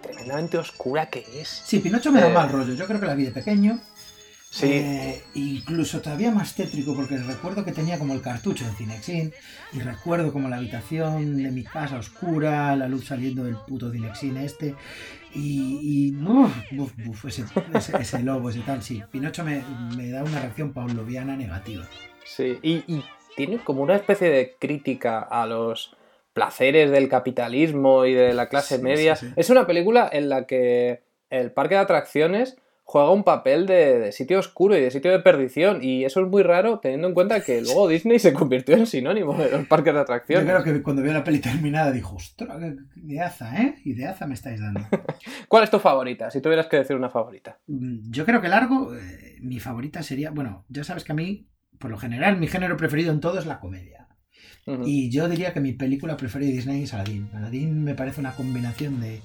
tremendamente 0.00 0.58
oscura 0.58 1.10
que 1.10 1.24
es. 1.34 1.48
Sí, 1.48 1.80
Pinocho 1.80 2.12
me 2.12 2.20
da 2.20 2.28
eh, 2.28 2.32
mal 2.32 2.52
rollo. 2.52 2.74
Yo 2.74 2.86
creo 2.86 3.00
que 3.00 3.06
la 3.06 3.16
vi 3.16 3.24
de 3.24 3.32
pequeño 3.32 3.80
Sí. 4.50 4.66
Eh, 4.72 5.22
incluso 5.34 6.00
todavía 6.00 6.30
más 6.30 6.54
tétrico 6.54 6.94
porque 6.94 7.18
recuerdo 7.18 7.64
que 7.64 7.72
tenía 7.72 7.98
como 7.98 8.14
el 8.14 8.22
cartucho 8.22 8.64
en 8.64 8.74
Cinexin 8.76 9.32
y 9.72 9.80
recuerdo 9.80 10.32
como 10.32 10.48
la 10.48 10.56
habitación 10.56 11.42
de 11.42 11.50
mi 11.50 11.64
casa 11.64 11.98
oscura, 11.98 12.74
la 12.74 12.88
luz 12.88 13.06
saliendo 13.06 13.44
del 13.44 13.56
puto 13.56 13.92
Cinexin 13.92 14.38
este 14.38 14.74
y, 15.34 16.14
ese, 18.00 18.22
lobo, 18.22 18.48
ese 18.50 18.60
tal, 18.60 18.82
sí. 18.82 19.02
Pinocho 19.10 19.44
me, 19.44 19.62
da 20.10 20.24
una 20.24 20.40
reacción 20.40 20.72
pavloviana 20.72 21.36
negativa. 21.36 21.84
Sí, 22.24 22.58
y, 22.62 23.04
tiene 23.36 23.58
como 23.58 23.82
una 23.82 23.94
especie 23.94 24.30
de 24.30 24.56
crítica 24.58 25.20
a 25.20 25.46
los 25.46 25.94
placeres 26.32 26.90
del 26.90 27.08
capitalismo 27.08 28.04
y 28.04 28.12
de 28.14 28.34
la 28.34 28.48
clase 28.48 28.78
media. 28.78 29.16
es 29.36 29.50
una 29.50 29.66
película 29.66 30.08
en 30.10 30.28
la 30.28 30.44
que 30.44 31.02
el 31.30 31.52
parque 31.52 31.76
de 31.76 31.82
atracciones 31.82 32.56
juega 32.90 33.10
un 33.10 33.22
papel 33.22 33.66
de, 33.66 34.12
sitio 34.12 34.38
oscuro 34.38 34.74
y 34.74 34.80
de 34.80 34.90
sitio 34.90 35.10
de 35.10 35.18
perdición. 35.18 35.80
Y 35.82 36.06
eso 36.06 36.22
es 36.22 36.26
muy 36.26 36.42
raro 36.42 36.78
teniendo 36.78 37.06
en 37.06 37.12
cuenta 37.12 37.42
que 37.42 37.60
luego 37.60 37.86
Disney 37.88 38.18
se 38.18 38.32
convirtió 38.32 38.76
en 38.76 38.86
sinónimo 38.86 39.34
de 39.34 39.50
los 39.50 39.66
parques 39.66 39.92
de 39.92 40.00
atracciones. 40.00 40.48
Yo 40.48 40.62
creo 40.62 40.64
que 40.64 40.82
cuando 40.82 41.02
vio 41.02 41.12
la 41.12 41.22
peli 41.22 41.38
terminada 41.38 41.92
dijo, 41.92 42.16
ostras, 42.16 42.58
ideaza, 42.96 43.60
¿eh? 43.60 43.74
Ideaza 43.84 44.26
me 44.26 44.32
estáis 44.32 44.58
dando. 44.62 44.80
¿Cuál 45.48 45.64
es 45.64 45.70
tu 45.70 45.78
favorita? 45.78 46.30
Si 46.30 46.40
tuvieras 46.40 46.66
que 46.66 46.78
decir 46.78 46.96
una 46.96 47.10
favorita. 47.10 47.58
Mm, 47.66 48.10
yo 48.10 48.24
creo 48.24 48.40
que 48.40 48.48
largo, 48.48 48.94
eh, 48.96 49.36
mi 49.42 49.60
favorita 49.60 50.02
sería, 50.02 50.30
bueno, 50.30 50.64
ya 50.70 50.82
sabes 50.82 51.04
que 51.04 51.12
a 51.12 51.14
mí, 51.14 51.46
por 51.78 51.90
lo 51.90 51.98
general, 51.98 52.38
mi 52.38 52.46
género 52.46 52.78
preferido 52.78 53.12
en 53.12 53.20
todo 53.20 53.38
es 53.38 53.44
la 53.44 53.60
comedia. 53.60 54.08
Y 54.84 55.10
yo 55.10 55.28
diría 55.30 55.54
que 55.54 55.60
mi 55.60 55.72
película 55.72 56.18
preferida 56.18 56.50
de 56.50 56.56
Disney 56.56 56.82
es 56.82 56.92
Aladdin. 56.92 57.30
Aladdin 57.32 57.84
me 57.84 57.94
parece 57.94 58.20
una 58.20 58.32
combinación 58.32 59.00
de 59.00 59.20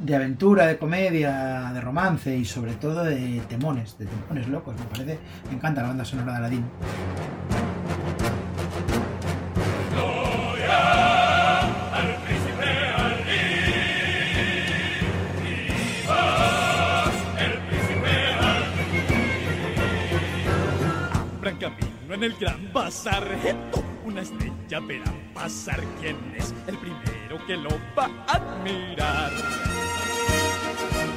de 0.00 0.16
aventura, 0.16 0.66
de 0.66 0.78
comedia, 0.78 1.70
de 1.72 1.80
romance 1.80 2.36
y 2.36 2.44
sobre 2.44 2.74
todo 2.74 3.04
de 3.04 3.40
temones, 3.48 3.96
de 3.98 4.06
temones 4.06 4.48
locos. 4.48 4.74
Me 4.78 4.86
parece, 4.86 5.18
me 5.48 5.56
encanta 5.56 5.82
la 5.82 5.88
banda 5.88 6.04
sonora 6.04 6.32
de 6.32 6.38
Aladdin. 6.38 6.64
camino 21.62 22.14
en 22.14 22.22
el 22.24 22.34
gran 22.34 22.72
bazar. 22.72 23.24
Una 24.04 24.22
estrella 24.22 24.80
verá 24.80 25.12
pasar. 25.34 25.80
¿Quién 26.00 26.16
es 26.36 26.52
el 26.66 26.76
primero 26.78 27.46
que 27.46 27.56
lo 27.56 27.70
va 27.96 28.10
a 28.26 28.36
admirar? 28.36 29.71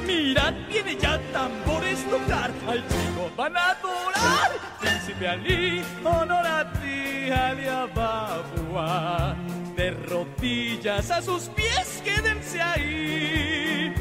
Mira, 0.06 0.54
tiene 0.68 0.96
ya 0.96 1.18
tambores 1.32 2.04
tocar, 2.08 2.50
al 2.68 2.86
chico 2.88 3.30
van 3.36 3.56
a 3.56 3.70
adorar. 3.70 4.52
Príncipe 4.80 5.28
Ali, 5.28 5.82
honor 6.04 6.46
a 6.46 6.72
ti, 6.72 7.30
Aliababua. 7.30 9.36
De 9.74 9.90
rodillas 9.90 11.10
a 11.10 11.20
sus 11.20 11.48
pies, 11.50 12.00
quédense 12.04 12.62
ahí. 12.62 13.92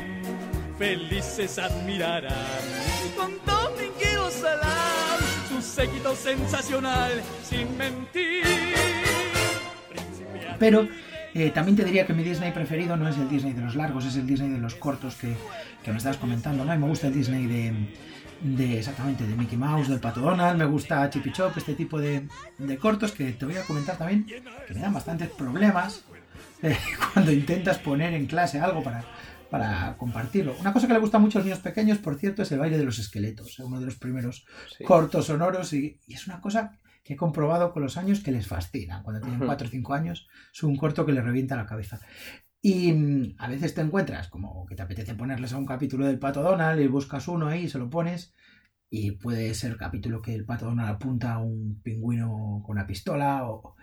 Felices 0.78 1.58
admirarán 1.58 2.36
con 3.16 3.40
Dominguero 3.46 4.30
Salam, 4.30 5.20
su 5.50 5.62
séquito 5.62 6.16
sensacional, 6.16 7.22
sin 7.44 7.76
mentir. 7.78 8.44
Pero 10.60 10.88
Eh, 11.38 11.52
también 11.52 11.76
te 11.76 11.84
diría 11.84 12.06
que 12.08 12.14
mi 12.14 12.24
Disney 12.24 12.52
preferido 12.54 12.96
no 12.96 13.10
es 13.10 13.18
el 13.18 13.28
Disney 13.30 13.52
de 13.54 13.62
los 13.62 13.76
largos, 13.76 14.06
es 14.06 14.16
el 14.16 14.26
Disney 14.26 14.50
de 14.50 14.58
los 14.58 14.74
cortos 14.76 15.16
que, 15.16 15.36
que 15.84 15.92
me 15.92 15.98
estabas 15.98 16.16
comentando. 16.18 16.64
¿no? 16.64 16.74
Y 16.74 16.78
me 16.78 16.88
gusta 16.88 17.08
el 17.08 17.14
Disney 17.14 17.46
de, 17.46 17.74
de 18.42 18.80
exactamente 18.80 19.28
de 19.28 19.36
Mickey 19.36 19.58
Mouse, 19.58 19.90
del 19.90 20.00
Pato 20.00 20.22
Donald, 20.22 20.58
me 20.58 20.64
gusta 20.66 21.10
Chippy 21.10 21.34
Chop, 21.34 21.58
este 21.58 21.74
tipo 21.76 22.00
de, 22.00 22.28
de 22.58 22.78
cortos 22.78 23.12
que 23.12 23.34
te 23.34 23.46
voy 23.46 23.58
a 23.58 23.64
comentar 23.64 23.98
también, 23.98 24.26
que 24.26 24.74
me 24.74 24.80
dan 24.80 24.94
bastantes 24.94 25.28
problemas 25.30 26.06
eh, 26.64 26.78
cuando 27.14 27.34
intentas 27.34 27.80
poner 27.80 28.14
en 28.14 28.28
clase 28.28 28.62
algo 28.62 28.82
para, 28.82 29.04
para 29.50 29.98
compartirlo. 29.98 30.56
Una 30.62 30.72
cosa 30.72 30.88
que 30.88 30.94
le 30.94 31.00
gusta 31.00 31.20
mucho 31.20 31.38
a 31.38 31.42
los 31.42 31.48
niños 31.48 31.60
pequeños, 31.60 31.98
por 31.98 32.16
cierto, 32.18 32.44
es 32.44 32.52
el 32.54 32.60
baile 32.60 32.78
de 32.78 32.86
los 32.86 32.98
esqueletos, 32.98 33.60
uno 33.60 33.82
de 33.82 33.88
los 33.88 33.96
primeros 33.98 34.46
Sí. 34.78 34.86
cortos 34.86 35.26
sonoros 35.26 35.74
y, 35.74 36.00
y 36.08 36.14
es 36.14 36.28
una 36.28 36.40
cosa 36.40 36.78
que 37.06 37.14
he 37.14 37.18
comprobado 37.18 37.72
con 37.74 37.84
los 37.84 37.98
años 37.98 38.22
que 38.22 38.34
les 38.34 38.48
fascina. 38.48 39.04
Cuando 39.04 39.22
tienen 39.22 39.42
Ujú. 39.42 39.46
4 39.46 39.68
o 39.70 39.72
5 39.72 39.94
años 39.96 40.28
es 40.54 40.64
un 40.64 40.78
corto 40.78 41.06
que 41.06 41.14
les 41.14 41.24
revienta 41.24 41.56
la 41.58 41.68
cabeza. 41.68 42.02
Y 42.62 42.94
mm, 42.94 43.36
a 43.40 43.48
veces 43.50 43.74
te 43.76 43.82
encuentras 43.82 44.28
como 44.30 44.66
que 44.66 44.76
te 44.76 44.82
apetece 44.84 45.16
ponerles 45.16 45.54
a 45.54 45.58
un 45.58 45.66
capítulo 45.66 46.06
del 46.08 46.20
Pato 46.20 46.42
Donald 46.44 46.82
y 46.82 46.88
buscas 46.88 47.28
uno 47.28 47.48
ahí 47.48 47.66
y 47.66 47.70
se 47.70 47.80
lo 47.80 47.90
pones 47.90 48.34
y 48.90 49.12
puede 49.14 49.54
ser 49.56 49.72
el 49.72 49.78
capítulo 49.78 50.22
que 50.22 50.34
el 50.36 50.46
Pato 50.46 50.66
Donald 50.66 50.90
apunta 50.92 51.34
a 51.36 51.40
un 51.40 51.82
pingüino 51.84 52.62
con 52.66 52.78
una 52.78 52.88
pistola 52.88 53.50
o, 53.50 53.76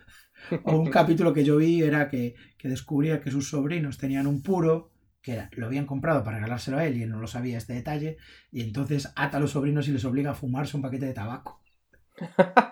o 0.62 0.76
un 0.78 0.90
capítulo 0.90 1.32
que 1.32 1.44
yo 1.44 1.56
vi 1.58 1.82
era 1.82 2.08
que, 2.08 2.34
que 2.58 2.68
descubría 2.68 3.20
que 3.20 3.30
sus 3.30 3.48
sobrinos 3.50 3.98
tenían 3.98 4.26
un 4.26 4.42
puro 4.42 4.92
que 5.22 5.32
era- 5.34 5.50
lo 5.54 5.66
habían 5.66 5.86
comprado 5.86 6.24
para 6.24 6.38
regalárselo 6.38 6.78
a 6.78 6.86
él 6.86 6.96
y 6.96 7.02
él 7.04 7.10
no 7.10 7.20
lo 7.20 7.26
sabía 7.28 7.58
este 7.58 7.74
detalle 7.74 8.16
y 8.50 8.62
entonces 8.62 9.12
ata 9.16 9.36
a 9.38 9.40
los 9.40 9.52
sobrinos 9.52 9.88
y 9.88 9.92
les 9.92 10.04
obliga 10.04 10.32
a 10.32 10.34
fumarse 10.34 10.76
un 10.76 10.82
paquete 10.82 11.06
de 11.06 11.14
tabaco. 11.14 11.62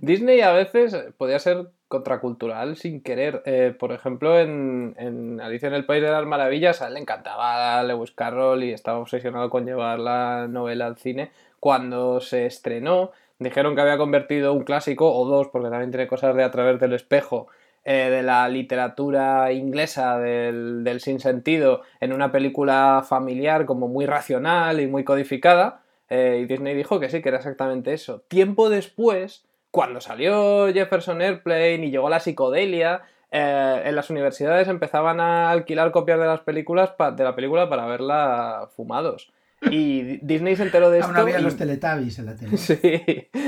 Disney 0.00 0.40
a 0.40 0.52
veces 0.52 0.96
podía 1.16 1.38
ser 1.38 1.68
contracultural 1.88 2.76
sin 2.76 3.02
querer. 3.02 3.42
Eh, 3.46 3.74
por 3.78 3.92
ejemplo, 3.92 4.38
en, 4.38 5.40
Alicia 5.42 5.68
en 5.68 5.74
el 5.74 5.86
País 5.86 6.02
de 6.02 6.10
las 6.10 6.26
Maravillas, 6.26 6.82
a 6.82 6.88
él 6.88 6.94
le 6.94 7.00
encantaba 7.00 7.82
Lewis 7.82 8.10
Carroll 8.12 8.64
y 8.64 8.72
estaba 8.72 8.98
obsesionado 8.98 9.50
con 9.50 9.66
llevar 9.66 9.98
la 9.98 10.46
novela 10.48 10.86
al 10.86 10.96
cine. 10.96 11.30
Cuando 11.60 12.20
se 12.20 12.46
estrenó, 12.46 13.12
dijeron 13.38 13.74
que 13.74 13.80
había 13.80 13.98
convertido 13.98 14.52
un 14.52 14.64
clásico, 14.64 15.14
o 15.14 15.26
dos, 15.26 15.48
porque 15.48 15.70
también 15.70 15.90
tiene 15.90 16.06
cosas 16.06 16.34
de 16.34 16.44
A 16.44 16.50
través 16.50 16.80
del 16.80 16.92
espejo, 16.92 17.46
eh, 17.84 18.10
de 18.10 18.22
la 18.22 18.48
literatura 18.48 19.52
inglesa 19.52 20.18
del, 20.18 20.84
del 20.84 21.00
sinsentido, 21.00 21.82
en 22.00 22.12
una 22.12 22.32
película 22.32 23.04
familiar 23.06 23.66
como 23.66 23.88
muy 23.88 24.06
racional 24.06 24.80
y 24.80 24.86
muy 24.86 25.04
codificada. 25.04 25.82
Eh, 26.10 26.40
y 26.42 26.46
Disney 26.46 26.74
dijo 26.74 27.00
que 27.00 27.08
sí, 27.08 27.22
que 27.22 27.28
era 27.28 27.38
exactamente 27.38 27.92
eso. 27.92 28.22
Tiempo 28.28 28.68
después, 28.68 29.44
cuando 29.74 30.00
salió 30.00 30.72
Jefferson 30.72 31.20
Airplane 31.20 31.86
y 31.86 31.90
llegó 31.90 32.08
la 32.08 32.20
psicodelia, 32.20 33.02
eh, 33.32 33.82
en 33.86 33.96
las 33.96 34.08
universidades 34.08 34.68
empezaban 34.68 35.18
a 35.18 35.50
alquilar 35.50 35.90
copias 35.90 36.20
de 36.20 36.26
las 36.26 36.38
películas 36.40 36.90
pa- 36.90 37.10
de 37.10 37.24
la 37.24 37.34
película 37.34 37.68
para 37.68 37.84
verla 37.86 38.68
fumados. 38.76 39.32
Y 39.70 40.02
Di- 40.02 40.18
Disney 40.22 40.54
se 40.54 40.62
enteró 40.62 40.90
de 40.90 41.00
esto. 41.00 41.08
Aún 41.10 41.16
había 41.20 41.40
y- 41.40 41.42
los 41.42 41.56
Teletubbies 41.56 42.20
en 42.20 42.26
la 42.26 42.36
tele. 42.36 42.56
Sí, 42.56 42.76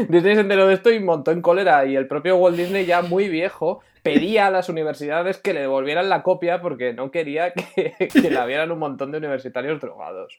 Disney 0.08 0.34
se 0.34 0.40
enteró 0.40 0.66
de 0.66 0.74
esto 0.74 0.90
y 0.90 0.98
montó 0.98 1.30
en 1.30 1.42
cólera 1.42 1.84
y 1.86 1.94
el 1.94 2.08
propio 2.08 2.36
Walt 2.38 2.56
Disney 2.56 2.86
ya 2.86 3.02
muy 3.02 3.28
viejo 3.28 3.80
pedía 4.02 4.48
a 4.48 4.50
las 4.50 4.68
universidades 4.68 5.36
que 5.38 5.52
le 5.54 5.60
devolvieran 5.60 6.08
la 6.08 6.24
copia 6.24 6.60
porque 6.60 6.92
no 6.92 7.12
quería 7.12 7.52
que, 7.52 7.94
que 8.12 8.30
la 8.32 8.46
vieran 8.46 8.72
un 8.72 8.80
montón 8.80 9.12
de 9.12 9.18
universitarios 9.18 9.80
drogados. 9.80 10.38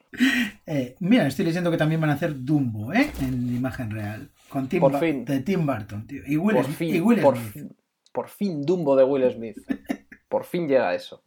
Eh, 0.65 0.95
mira, 0.99 1.27
estoy 1.27 1.45
leyendo 1.45 1.71
que 1.71 1.77
también 1.77 2.01
van 2.01 2.09
a 2.09 2.13
hacer 2.13 2.33
Dumbo, 2.43 2.91
¿eh? 2.93 3.09
En 3.21 3.55
imagen 3.55 3.91
real. 3.91 4.29
Con 4.49 4.67
Tim 4.69 4.79
Por 4.79 4.99
fin. 4.99 5.25
De 5.25 5.41
Tim 5.41 5.65
Burton, 5.65 6.07
tío. 6.07 6.21
Y 6.25 6.37
Will, 6.37 6.55
Por 6.55 6.65
Smith- 6.65 6.77
fin, 6.77 6.95
y 6.95 6.99
Will 7.01 7.21
por, 7.21 7.35
Smith. 7.37 7.51
fin, 7.51 7.77
por 8.13 8.27
fin 8.29 8.61
Dumbo 8.63 8.95
de 8.95 9.03
Will 9.03 9.31
Smith. 9.31 9.57
Por 10.29 10.43
fin 10.43 10.67
llega 10.67 10.93
eso. 10.93 11.23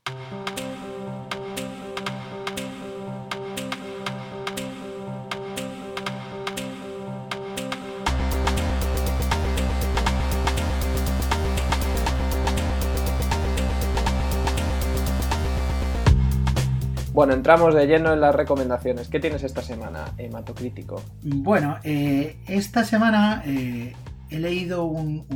Bueno, 17.13 17.33
entramos 17.35 17.75
de 17.75 17.87
lleno 17.87 18.13
en 18.13 18.21
las 18.21 18.35
recomendaciones. 18.35 19.09
¿Qué 19.09 19.19
tienes 19.19 19.43
esta 19.43 19.63
semana, 19.63 20.13
hematocrítico? 20.17 21.03
Bueno, 21.23 21.79
eh, 21.83 22.37
esta 22.47 22.85
semana 22.85 23.43
eh, 23.45 23.95
he 24.31 24.39
leído 24.39 24.85
un, 24.85 25.27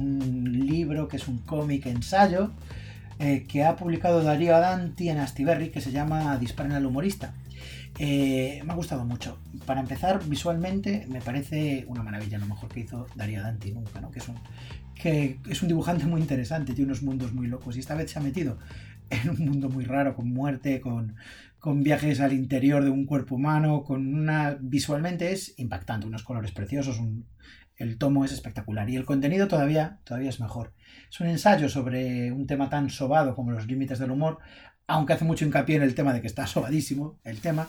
libro 0.67 1.09
que 1.09 1.17
es 1.17 1.27
un 1.29 1.39
cómic 1.39 1.87
ensayo 1.87 2.51
eh, 3.19 3.47
que 3.49 3.65
ha 3.65 3.77
publicado 3.77 4.23
Darío 4.23 4.55
Adanti 4.57 5.09
en 5.09 5.19
Astiberri 5.19 5.71
que 5.71 5.81
se 5.81 5.91
llama 5.91 6.37
Disparen 6.39 6.73
al 6.73 6.87
humorista. 6.87 7.35
Eh, 7.99 8.63
me 8.65 8.73
ha 8.73 8.77
gustado 8.77 9.05
mucho. 9.05 9.39
Para 9.67 9.81
empezar, 9.81 10.21
visualmente 10.27 11.07
me 11.09 11.21
parece 11.21 11.85
una 11.89 12.03
maravilla, 12.03 12.39
lo 12.39 12.47
mejor 12.47 12.69
que 12.69 12.81
hizo 12.81 13.07
Darío 13.17 13.41
Adanti 13.41 13.73
nunca, 13.73 14.01
¿no? 14.01 14.11
Que 14.11 15.39
es 15.49 15.63
un 15.63 15.69
dibujante 15.69 16.07
muy 16.07 16.21
interesante, 16.21 16.73
tiene 16.73 16.93
unos 16.93 17.03
mundos 17.03 17.33
muy 17.33 17.49
locos 17.49 17.77
y 17.77 17.81
esta 17.81 17.95
vez 17.95 18.13
se 18.13 18.19
ha 18.19 18.23
metido 18.23 18.59
en 19.11 19.31
un 19.31 19.45
mundo 19.45 19.69
muy 19.69 19.85
raro, 19.85 20.15
con 20.15 20.29
muerte, 20.29 20.81
con, 20.81 21.17
con 21.65 21.83
viajes 21.83 22.21
al 22.21 22.33
interior 22.35 22.85
de 22.85 22.91
un 22.91 23.07
cuerpo 23.07 23.37
humano, 23.37 23.85
con 23.85 24.15
una... 24.15 24.59
visualmente 24.61 25.33
es 25.33 25.55
impactante, 25.59 26.07
unos 26.07 26.23
colores 26.23 26.53
preciosos, 26.53 26.99
un- 26.99 27.27
el 27.77 27.99
tomo 27.99 28.25
es 28.25 28.33
espectacular 28.33 28.89
y 28.91 28.97
el 28.97 29.05
contenido 29.07 29.49
todavía, 29.49 29.99
todavía 30.05 30.29
es 30.29 30.41
mejor. 30.41 30.75
Es 31.11 31.21
un 31.21 31.27
ensayo 31.29 31.69
sobre 31.69 32.31
un 32.33 32.47
tema 32.47 32.69
tan 32.71 32.91
sobado 32.91 33.35
como 33.35 33.51
los 33.53 33.67
límites 33.67 33.99
del 33.99 34.11
humor, 34.13 34.39
aunque 34.87 35.15
hace 35.15 35.25
mucho 35.25 35.45
hincapié 35.47 35.77
en 35.77 35.83
el 35.83 35.95
tema 35.95 36.13
de 36.13 36.21
que 36.21 36.27
está 36.29 36.47
sobadísimo 36.55 37.19
el 37.25 37.41
tema, 37.41 37.69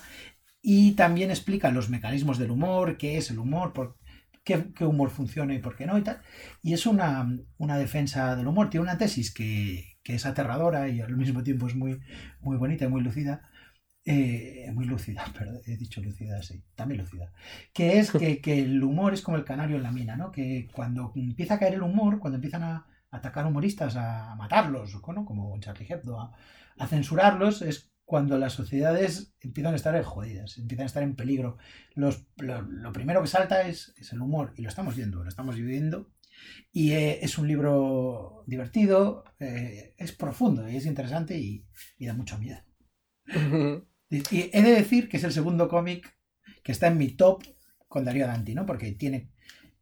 y 0.62 0.94
también 0.94 1.30
explica 1.30 1.72
los 1.72 1.90
mecanismos 1.90 2.38
del 2.38 2.52
humor, 2.52 2.98
qué 2.98 3.18
es 3.18 3.30
el 3.32 3.40
humor, 3.40 3.74
por 3.74 3.98
qué, 4.44 4.72
qué 4.76 4.86
humor 4.86 5.12
funciona 5.12 5.54
y 5.54 5.60
por 5.60 5.76
qué 5.76 5.86
no 5.86 5.98
y 5.98 6.04
tal. 6.04 6.22
Y 6.64 6.74
es 6.74 6.86
una, 6.88 7.28
una 7.58 7.78
defensa 7.78 8.36
del 8.36 8.48
humor, 8.48 8.70
tiene 8.70 8.84
una 8.84 8.98
tesis 8.98 9.34
que, 9.34 9.98
que 10.04 10.16
es 10.16 10.26
aterradora 10.26 10.90
y 10.90 11.02
al 11.02 11.16
mismo 11.18 11.44
tiempo 11.44 11.68
es 11.68 11.76
muy, 11.76 12.00
muy 12.42 12.58
bonita 12.58 12.86
y 12.86 12.88
muy 12.90 13.02
lucida. 13.02 13.42
Eh, 14.08 14.70
muy 14.74 14.86
lúcida, 14.86 15.26
perdón, 15.38 15.62
he 15.66 15.78
dicho 15.78 16.00
lucida, 16.02 16.42
sí, 16.44 16.64
también 16.76 17.02
lucida. 17.02 17.32
Que 17.74 18.00
es 18.00 18.12
que, 18.12 18.40
que 18.40 18.60
el 18.60 18.84
humor 18.84 19.14
es 19.14 19.22
como 19.22 19.38
el 19.38 19.46
canario 19.46 19.78
en 19.78 19.84
la 19.84 19.92
mina, 19.92 20.16
¿no? 20.16 20.32
Que 20.32 20.68
cuando 20.74 21.12
empieza 21.16 21.56
a 21.56 21.60
caer 21.60 21.74
el 21.76 21.82
humor, 21.84 22.20
cuando 22.20 22.36
empiezan 22.36 22.64
a 22.64 22.86
atacar 23.10 23.46
humoristas, 23.48 23.96
a 23.96 24.36
matarlos, 24.36 24.94
¿no? 24.94 25.26
como 25.26 25.58
Charlie 25.60 25.88
Hebdo, 25.90 26.20
a, 26.78 26.88
censurarlos, 26.88 27.62
es 27.62 27.92
cuando 28.04 28.38
las 28.38 28.54
sociedades 28.54 29.34
empiezan 29.42 29.74
a 29.74 29.78
estar 29.78 30.00
jodidas, 30.04 30.58
empiezan 30.60 30.84
a 30.84 30.88
estar 30.88 31.02
en 31.04 31.16
peligro. 31.16 31.58
Los- 31.96 32.28
lo, 32.38 32.62
lo 32.62 32.92
primero 32.94 33.22
que 33.22 33.28
salta 33.28 33.68
es, 33.68 33.94
es 33.98 34.12
el 34.14 34.22
humor, 34.22 34.54
y 34.58 34.62
lo 34.62 34.70
estamos 34.70 34.96
viendo, 34.96 35.24
lo 35.24 35.30
estamos 35.30 35.56
viviendo. 35.56 36.12
Y 36.74 36.92
eh, 36.94 37.20
es 37.26 37.38
un 37.40 37.48
libro 37.48 38.44
divertido, 38.48 39.24
eh, 39.40 39.96
es 39.98 40.12
profundo 40.14 40.70
y 40.70 40.78
es 40.78 40.86
interesante 40.88 41.38
y, 41.40 41.66
y 42.00 42.06
da 42.08 42.14
mucho 42.14 42.38
miedo. 42.40 42.60
Y 44.32 44.50
he 44.54 44.62
de 44.62 44.72
decir 44.72 45.10
que 45.10 45.18
es 45.18 45.24
el 45.24 45.32
segundo 45.32 45.68
cómic 45.68 46.16
que 46.64 46.72
está 46.72 46.88
en 46.88 46.98
mi 46.98 47.10
top 47.10 47.44
con 47.88 48.06
Darío 48.06 48.28
Danti, 48.28 48.56
¿no? 48.56 48.66
Porque 48.66 48.92
tiene. 48.92 49.30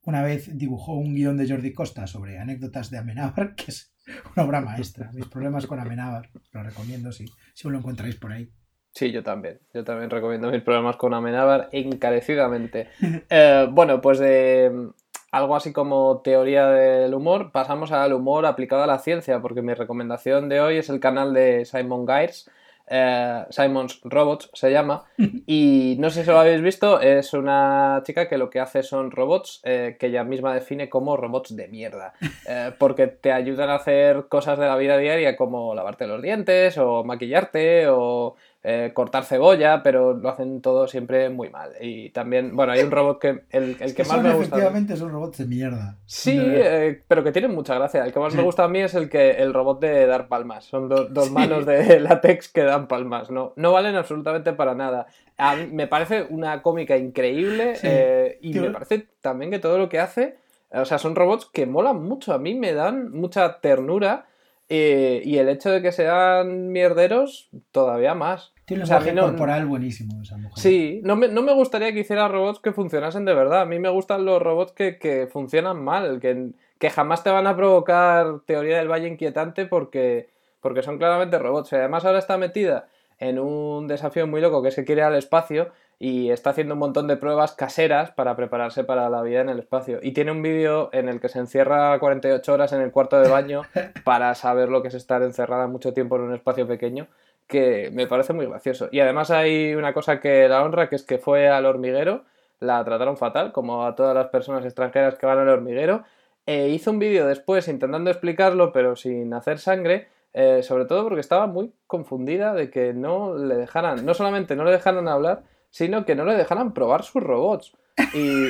Una 0.05 0.21
vez 0.21 0.57
dibujó 0.57 0.93
un 0.93 1.15
guion 1.15 1.37
de 1.37 1.47
Jordi 1.47 1.73
Costa 1.73 2.07
sobre 2.07 2.37
anécdotas 2.37 2.89
de 2.89 2.97
Amenábar, 2.97 3.55
que 3.55 3.71
es 3.71 3.93
una 4.35 4.45
obra 4.45 4.61
maestra. 4.61 5.11
Mis 5.13 5.27
problemas 5.27 5.65
con 5.65 5.79
Amenábar, 5.79 6.29
lo 6.51 6.63
recomiendo 6.63 7.11
si, 7.11 7.25
si 7.53 7.69
lo 7.69 7.77
encontráis 7.77 8.15
por 8.15 8.33
ahí. 8.33 8.51
Sí, 8.93 9.11
yo 9.11 9.23
también. 9.23 9.59
Yo 9.73 9.83
también 9.83 10.09
recomiendo 10.09 10.51
mis 10.51 10.61
programas 10.61 10.97
con 10.97 11.13
Amenábar 11.13 11.69
encarecidamente. 11.71 12.89
Eh, 13.29 13.67
bueno, 13.71 14.01
pues 14.01 14.19
de 14.19 14.69
mm, 14.71 14.89
algo 15.31 15.55
así 15.55 15.73
como 15.73 16.21
teoría 16.21 16.67
del 16.67 17.13
humor, 17.13 17.51
pasamos 17.51 17.91
al 17.91 18.13
humor 18.13 18.45
aplicado 18.45 18.83
a 18.83 18.87
la 18.87 18.99
ciencia, 18.99 19.41
porque 19.41 19.63
mi 19.63 19.73
recomendación 19.73 20.47
de 20.49 20.61
hoy 20.61 20.77
es 20.77 20.89
el 20.89 20.99
canal 20.99 21.33
de 21.33 21.65
Simon 21.65 22.05
Gires, 22.05 22.51
eh, 22.87 23.45
Simon's 23.49 24.01
Robots 24.03 24.49
se 24.53 24.71
llama, 24.71 25.03
y 25.47 25.95
no 25.99 26.09
sé 26.09 26.23
si 26.23 26.29
lo 26.29 26.39
habéis 26.39 26.61
visto, 26.61 26.99
es 26.99 27.33
una 27.33 28.01
chica 28.05 28.27
que 28.27 28.37
lo 28.37 28.49
que 28.49 28.59
hace 28.59 28.83
son 28.83 29.11
robots 29.11 29.61
eh, 29.63 29.95
que 29.99 30.07
ella 30.07 30.23
misma 30.23 30.53
define 30.53 30.89
como 30.89 31.17
robots 31.17 31.55
de 31.55 31.67
mierda, 31.67 32.13
eh, 32.47 32.71
porque 32.77 33.07
te 33.07 33.31
ayudan 33.31 33.69
a 33.69 33.75
hacer 33.75 34.25
cosas 34.27 34.59
de 34.59 34.67
la 34.67 34.75
vida 34.75 34.97
diaria 34.97 35.35
como 35.35 35.73
lavarte 35.73 36.07
los 36.07 36.21
dientes 36.21 36.77
o 36.77 37.03
maquillarte 37.03 37.87
o 37.87 38.35
eh, 38.65 38.91
cortar 38.93 39.25
cebolla, 39.25 39.84
pero 39.84 40.13
lo 40.13 40.29
hacen 40.29 40.62
todo 40.62 40.88
siempre 40.88 41.29
muy 41.29 41.50
mal. 41.50 41.72
Y 41.82 42.12
también, 42.12 42.55
bueno, 42.55 42.72
hay 42.72 42.82
un 42.82 42.91
robot 42.91 43.20
que 43.20 43.41
el, 43.50 43.75
que 43.77 43.93
que 43.93 44.03
más 44.03 44.08
son, 44.13 44.24
me 44.24 44.29
gusta. 44.34 44.55
efectivamente 44.55 44.96
son 44.96 45.12
robots 45.12 45.38
de 45.39 45.46
mierda. 45.46 45.98
Sí, 46.05 46.39
eh, 46.41 47.03
pero 47.08 47.24
que 47.25 47.34
tienen 47.34 47.53
mucha 47.53 47.75
gracia. 47.75 48.05
El 48.05 48.13
que 48.13 48.20
más 48.20 48.34
me 48.34 48.41
gusta 48.41 48.63
a 48.63 48.67
mí 48.70 48.79
es 48.79 48.93
el 48.96 49.10
que 49.10 49.32
el 49.32 49.53
robot 49.53 49.82
de 49.82 50.05
dar 50.08 50.29
palmas. 50.29 50.63
Son 50.63 50.88
do- 50.88 51.05
dos 51.05 51.25
Sí. 51.27 51.32
manos 51.34 51.65
de 51.65 52.00
látex 52.00 52.48
que 52.48 52.63
dan 52.63 52.88
palmas. 52.88 53.29
No, 53.29 53.51
no 53.58 53.74
valen 53.74 53.96
absolutamente 53.96 54.53
para 54.53 54.75
nada. 54.75 55.08
A 55.38 55.55
mí 55.58 55.67
me 55.72 55.88
parece 55.88 56.25
una 56.29 56.62
cómica 56.62 56.96
increíble 56.96 57.75
Sí. 57.75 57.88
eh, 57.89 58.38
y 58.41 58.53
me 58.60 58.70
parece 58.70 59.08
también 59.20 59.51
que 59.51 59.60
todo 59.60 59.77
lo 59.77 59.89
que 59.89 60.00
hace, 60.00 60.38
o 60.72 60.86
sea, 60.86 61.00
son 61.00 61.15
robots 61.15 61.46
que 61.51 61.65
molan 61.65 62.01
mucho. 62.01 62.34
A 62.34 62.38
mí 62.39 62.55
me 62.55 62.72
dan 62.74 63.12
mucha 63.12 63.60
ternura 63.60 64.25
Eh, 64.75 65.21
y 65.23 65.37
el 65.37 65.49
hecho 65.49 65.69
de 65.69 65.83
que 65.83 65.91
sean 65.91 66.69
mierderos, 66.71 67.49
todavía 67.71 68.15
más. 68.15 68.53
Tiene 68.65 68.81
un 68.81 68.91
O 68.91 68.99
sea, 69.01 69.13
no- 69.13 69.21
corporal 69.27 69.67
buenísimo 69.67 70.19
esa 70.23 70.35
mujer. 70.35 70.57
Sí, 70.57 70.99
no 71.03 71.15
me, 71.15 71.27
no 71.27 71.43
me 71.43 71.53
gustaría 71.53 71.93
que 71.93 71.99
hiciera 71.99 72.27
robots 72.27 72.59
que 72.59 72.71
funcionasen 72.73 73.23
de 73.23 73.35
verdad. 73.35 73.61
A 73.61 73.65
mí 73.65 73.77
me 73.77 73.89
gustan 73.89 74.25
los 74.25 74.41
robots 74.41 74.71
que, 74.71 74.97
que 74.97 75.27
funcionan 75.27 75.83
mal, 75.83 76.19
que, 76.19 76.49
que 76.79 76.89
jamás 76.89 77.23
te 77.23 77.29
van 77.29 77.45
a 77.45 77.55
provocar 77.55 78.39
teoría 78.47 78.79
del 78.79 78.87
valle 78.89 79.07
inquietante 79.09 79.67
porque, 79.67 80.29
porque 80.59 80.81
son 80.81 80.97
claramente 80.97 81.37
robots. 81.37 81.71
Y 81.71 81.75
además 81.75 82.03
ahora 82.05 82.17
está 82.17 82.39
metida 82.39 82.87
en 83.19 83.37
un 83.37 83.87
desafío 83.87 84.25
muy 84.25 84.41
loco 84.41 84.63
que 84.63 84.69
es 84.69 84.75
que 84.75 84.85
quiere 84.85 85.03
al 85.03 85.13
espacio 85.15 85.69
y 86.00 86.31
está 86.31 86.50
haciendo 86.51 86.73
un 86.73 86.79
montón 86.79 87.07
de 87.07 87.17
pruebas 87.17 87.53
caseras 87.53 88.12
para 88.12 88.35
prepararse 88.35 88.83
para 88.83 89.09
la 89.09 89.21
vida 89.21 89.41
en 89.41 89.50
el 89.50 89.59
espacio. 89.59 90.00
Y 90.01 90.12
tiene 90.12 90.31
un 90.31 90.41
vídeo 90.41 90.89
en 90.91 91.07
el 91.09 91.19
que 91.19 91.29
se 91.29 91.39
encierra 91.39 91.97
48 92.00 92.53
horas 92.53 92.73
en 92.73 92.81
el 92.81 92.91
cuarto 92.91 93.19
de 93.19 93.29
baño 93.29 93.62
para 94.03 94.35
saber 94.35 94.69
lo 94.69 94.81
que 94.81 94.89
es 94.89 94.93
estar 94.93 95.21
encerrada 95.23 95.67
mucho 95.67 95.93
tiempo 95.93 96.15
en 96.15 96.23
un 96.23 96.33
espacio 96.33 96.67
pequeño 96.67 97.07
que 97.47 97.89
me 97.93 98.07
parece 98.07 98.33
muy 98.33 98.45
gracioso. 98.45 98.89
Y 98.91 99.00
además 99.00 99.31
hay 99.31 99.75
una 99.75 99.93
cosa 99.93 100.19
que 100.19 100.47
la 100.47 100.63
honra, 100.63 100.89
que 100.89 100.95
es 100.95 101.03
que 101.03 101.17
fue 101.17 101.50
al 101.50 101.65
hormiguero, 101.65 102.23
la 102.59 102.83
trataron 102.83 103.17
fatal, 103.17 103.51
como 103.51 103.85
a 103.85 103.95
todas 103.95 104.15
las 104.15 104.27
personas 104.27 104.65
extranjeras 104.65 105.15
que 105.15 105.25
van 105.25 105.39
al 105.39 105.50
hormiguero, 105.50 106.03
e 106.45 106.69
hizo 106.69 106.91
un 106.91 107.00
vídeo 107.00 107.27
después 107.27 107.67
intentando 107.67 108.09
explicarlo, 108.09 108.71
pero 108.71 108.95
sin 108.95 109.33
hacer 109.33 109.59
sangre, 109.59 110.07
eh, 110.33 110.63
sobre 110.63 110.85
todo 110.85 111.03
porque 111.03 111.21
estaba 111.21 111.47
muy 111.47 111.71
confundida 111.88 112.53
de 112.53 112.69
que 112.69 112.93
no 112.93 113.38
le 113.38 113.55
dejaran, 113.55 114.05
no 114.05 114.13
solamente 114.13 114.55
no 114.55 114.63
le 114.63 114.71
dejaran 114.71 115.07
hablar, 115.07 115.43
sino 115.73 116.05
que 116.05 116.13
no 116.13 116.23
le 116.23 116.35
dejaran 116.35 116.71
probar 116.75 117.01
sus 117.03 117.23
robots. 117.23 117.73
Y 118.13 118.45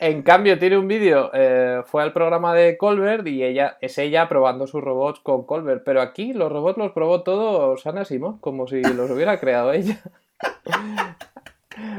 en 0.00 0.22
cambio 0.22 0.58
tiene 0.58 0.76
un 0.76 0.88
vídeo, 0.88 1.30
eh, 1.32 1.82
fue 1.86 2.02
al 2.02 2.12
programa 2.12 2.52
de 2.52 2.76
Colbert 2.76 3.24
y 3.28 3.44
ella 3.44 3.76
es 3.80 3.96
ella 3.98 4.28
probando 4.28 4.66
sus 4.66 4.82
robots 4.82 5.20
con 5.20 5.44
Colbert, 5.46 5.82
pero 5.84 6.00
aquí 6.02 6.32
los 6.32 6.50
robots 6.50 6.78
los 6.78 6.90
probó 6.92 7.22
todos 7.22 7.86
Ana 7.86 8.04
Simón, 8.04 8.38
como 8.38 8.66
si 8.66 8.82
los 8.82 9.08
hubiera 9.10 9.38
creado 9.38 9.72
ella. 9.72 10.00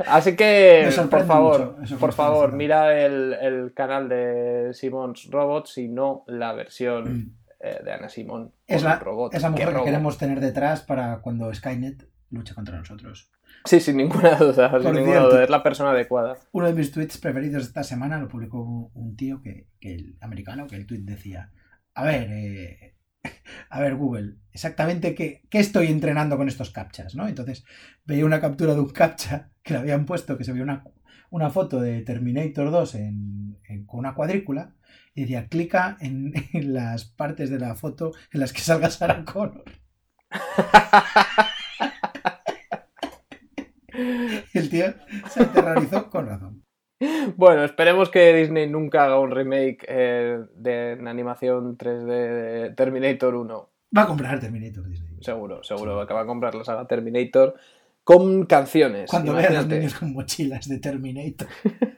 Así 0.08 0.36
que, 0.36 0.90
por 1.10 1.26
favor, 1.26 1.76
por 2.00 2.14
favor, 2.14 2.52
mira 2.52 3.00
el, 3.06 3.34
el 3.42 3.74
canal 3.74 4.10
de 4.10 4.72
Simon's 4.74 5.30
Robots 5.32 5.78
y 5.78 5.88
no 5.88 6.24
la 6.28 6.54
versión 6.54 7.04
Mm. 7.14 7.32
eh, 7.62 7.80
de 7.84 7.92
Ana 7.94 8.10
Simón. 8.10 8.52
Es 8.68 8.84
la, 8.84 9.00
robots. 9.00 9.36
es 9.36 9.42
la 9.42 9.50
mujer 9.50 9.74
que 9.74 9.84
queremos 9.84 10.18
tener 10.18 10.40
detrás 10.40 10.82
para 10.82 11.20
cuando 11.22 11.54
Skynet 11.54 12.06
luche 12.32 12.54
contra 12.54 12.78
nosotros. 12.78 13.32
Sí, 13.66 13.80
sin 13.80 13.98
ninguna 13.98 14.36
duda, 14.40 14.70
sin 14.72 14.82
Por 14.84 14.94
ninguna 14.96 15.12
cierto. 15.14 15.30
duda, 15.30 15.44
es 15.44 15.50
la 15.50 15.64
persona 15.64 15.92
adecuada. 15.92 16.38
Uno 16.52 16.68
de 16.68 16.74
mis 16.74 16.92
tweets 16.92 17.18
preferidos 17.18 17.64
esta 17.64 17.84
semana 17.84 18.20
lo 18.20 18.28
publicó 18.28 18.62
un, 18.64 18.90
un 18.94 19.16
tío 19.16 19.42
que, 19.42 19.68
que 19.80 19.96
el 19.96 20.18
americano, 20.22 20.68
que 20.68 20.76
el 20.76 20.86
tweet 20.88 21.02
decía, 21.04 21.52
a 21.94 22.04
ver, 22.06 22.30
eh, 22.32 22.96
a 23.70 23.80
ver 23.80 23.96
Google, 23.96 24.38
exactamente 24.52 25.14
qué, 25.16 25.44
qué 25.50 25.60
estoy 25.60 25.88
entrenando 25.88 26.38
con 26.38 26.48
estos 26.48 26.72
captchas, 26.72 27.14
¿no? 27.16 27.28
Entonces 27.28 27.64
veía 28.06 28.26
una 28.26 28.42
captura 28.42 28.74
de 28.74 28.80
un 28.80 28.90
captcha 28.90 29.52
que 29.64 29.74
le 29.74 29.80
habían 29.80 30.06
puesto, 30.06 30.38
que 30.38 30.44
se 30.44 30.52
veía 30.54 30.64
una, 30.64 30.84
una 31.30 31.50
foto 31.50 31.80
de 31.80 32.02
Terminator 32.02 32.72
2 32.72 32.96
en, 32.96 33.58
en- 33.68 33.86
con 33.86 34.00
una 34.00 34.16
cuadrícula 34.16 34.76
y 35.14 35.22
decía, 35.22 35.48
clica 35.48 35.98
en, 36.00 36.34
en 36.54 36.74
las 36.74 37.06
partes 37.06 37.50
de 37.50 37.60
la 37.60 37.76
foto 37.76 38.12
en 38.32 38.40
las 38.40 38.54
que 38.54 38.62
salga 38.62 38.90
Sarah 38.90 39.24
Connor. 39.26 39.64
El 44.54 44.70
tío 44.70 44.86
se 45.30 45.44
aterrorizó 45.44 46.10
con 46.10 46.28
razón. 46.28 46.64
Bueno, 47.36 47.64
esperemos 47.64 48.10
que 48.10 48.34
Disney 48.34 48.70
nunca 48.70 49.06
haga 49.06 49.20
un 49.20 49.32
remake 49.32 49.86
eh, 49.88 50.40
de 50.56 50.92
en 50.92 51.08
animación 51.08 51.78
3D 51.78 52.06
de 52.06 52.70
Terminator 52.76 53.34
1. 53.34 53.70
Va 53.98 54.04
a 54.04 54.08
comprar 54.08 54.40
Terminator 54.40 54.88
Disney. 54.88 55.18
Seguro, 55.22 55.64
seguro 55.64 56.06
que 56.06 56.14
va 56.14 56.22
a 56.22 56.26
comprar 56.26 56.54
la 56.54 56.64
saga 56.64 56.86
Terminator 56.86 57.56
con 58.04 58.46
canciones. 58.46 59.10
Cuando 59.10 59.34
veas 59.34 59.50
a 59.50 59.54
los 59.54 59.68
niños 59.68 59.94
con 59.96 60.14
mochilas 60.14 60.68
de 60.68 60.80
Terminator, 60.80 61.48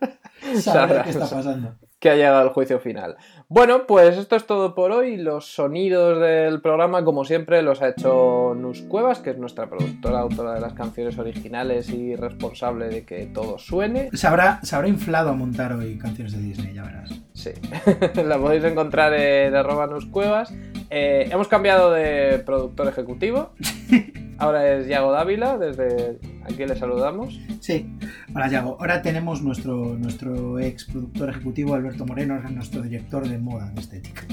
sabrá 0.62 1.04
qué 1.04 1.10
está 1.10 1.30
pasando. 1.30 1.76
Que 2.04 2.10
ha 2.10 2.16
llegado 2.18 2.44
el 2.44 2.50
juicio 2.50 2.82
final. 2.82 3.16
Bueno, 3.48 3.88
pues 3.88 4.18
esto 4.18 4.36
es 4.36 4.46
todo 4.46 4.76
por 4.76 4.92
hoy. 4.92 5.16
Los 5.16 5.46
sonidos 5.46 6.20
del 6.20 6.60
programa, 6.60 7.06
como 7.06 7.24
siempre, 7.24 7.62
los 7.62 7.82
ha 7.82 7.88
hecho 7.88 8.54
Nus 8.58 8.82
Cuevas, 8.82 9.20
que 9.20 9.30
es 9.30 9.38
nuestra 9.38 9.70
productora, 9.70 10.20
autora 10.20 10.54
de 10.54 10.60
las 10.60 10.74
canciones 10.74 11.18
originales 11.18 11.88
y 11.92 12.18
responsable 12.18 12.90
de 12.90 13.06
que 13.06 13.26
todo 13.28 13.58
suene. 13.58 14.10
Se 14.12 14.28
habrá, 14.28 14.60
se 14.64 14.76
habrá 14.76 14.90
inflado 14.90 15.30
a 15.30 15.34
montar 15.34 15.72
hoy 15.72 15.98
canciones 15.98 16.34
de 16.34 16.40
Disney, 16.40 16.74
ya 16.74 16.84
verás. 16.84 17.10
Sí, 17.32 17.52
la 18.26 18.38
podéis 18.38 18.66
encontrar 18.66 19.14
en 19.14 19.56
arroba 19.56 19.88
nuscuevas. 19.88 20.54
Eh, 20.90 21.30
hemos 21.32 21.48
cambiado 21.48 21.90
de 21.94 22.40
productor 22.46 22.90
ejecutivo. 22.90 23.54
Ahora 24.40 24.74
es 24.74 24.88
Yago 24.88 25.14
Dávila, 25.14 25.58
desde 25.58 26.20
aquí 26.46 26.66
le 26.66 26.76
saludamos. 26.76 27.40
Sí, 27.60 27.86
hola 28.34 28.48
Yago. 28.50 28.78
Ahora 28.80 29.02
tenemos 29.02 29.42
nuestro, 29.42 29.98
nuestro 29.98 30.60
ex 30.60 30.86
productor 30.86 31.30
ejecutivo, 31.30 31.74
Alberto 31.74 32.06
Moreno, 32.06 32.40
nuestro 32.50 32.82
director 32.82 33.28
de 33.28 33.38
moda 33.38 33.70
de 33.72 33.82
estética. 33.82 34.24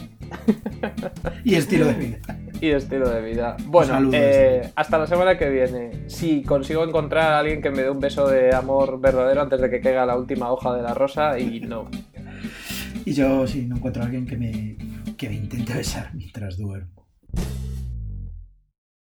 y 1.45 1.55
estilo 1.55 1.87
de 1.87 1.95
vida. 1.95 2.19
Y 2.61 2.69
estilo 2.69 3.09
de 3.09 3.23
vida. 3.23 3.57
Bueno, 3.67 3.95
saludo 3.95 4.17
eh, 4.17 4.71
hasta 4.77 4.99
la 4.99 5.07
semana 5.07 5.39
que 5.39 5.49
viene. 5.49 6.09
Si 6.09 6.43
consigo 6.43 6.85
encontrar 6.85 7.33
a 7.33 7.39
alguien 7.39 7.63
que 7.63 7.71
me 7.71 7.83
dé 7.83 7.91
un 7.91 8.01
beso 8.01 8.29
de 8.29 8.55
amor 8.55 9.01
verdadero 9.01 9.43
antes 9.43 9.61
de 9.61 9.71
que 9.71 9.81
caiga 9.81 10.05
la 10.07 10.17
última 10.17 10.53
hoja 10.53 10.75
de 10.75 10.83
la 10.83 10.95
rosa, 10.95 11.39
y 11.39 11.61
no. 11.61 11.89
Y 13.05 13.13
yo, 13.13 13.47
si 13.47 13.67
no 13.67 13.77
encuentro 13.77 14.03
a 14.03 14.07
alguien 14.07 14.27
que 14.27 14.37
me, 14.37 14.77
que 15.17 15.29
me 15.29 15.37
intente 15.37 15.73
besar 15.73 16.11
mientras 16.15 16.59
duermo. 16.59 17.07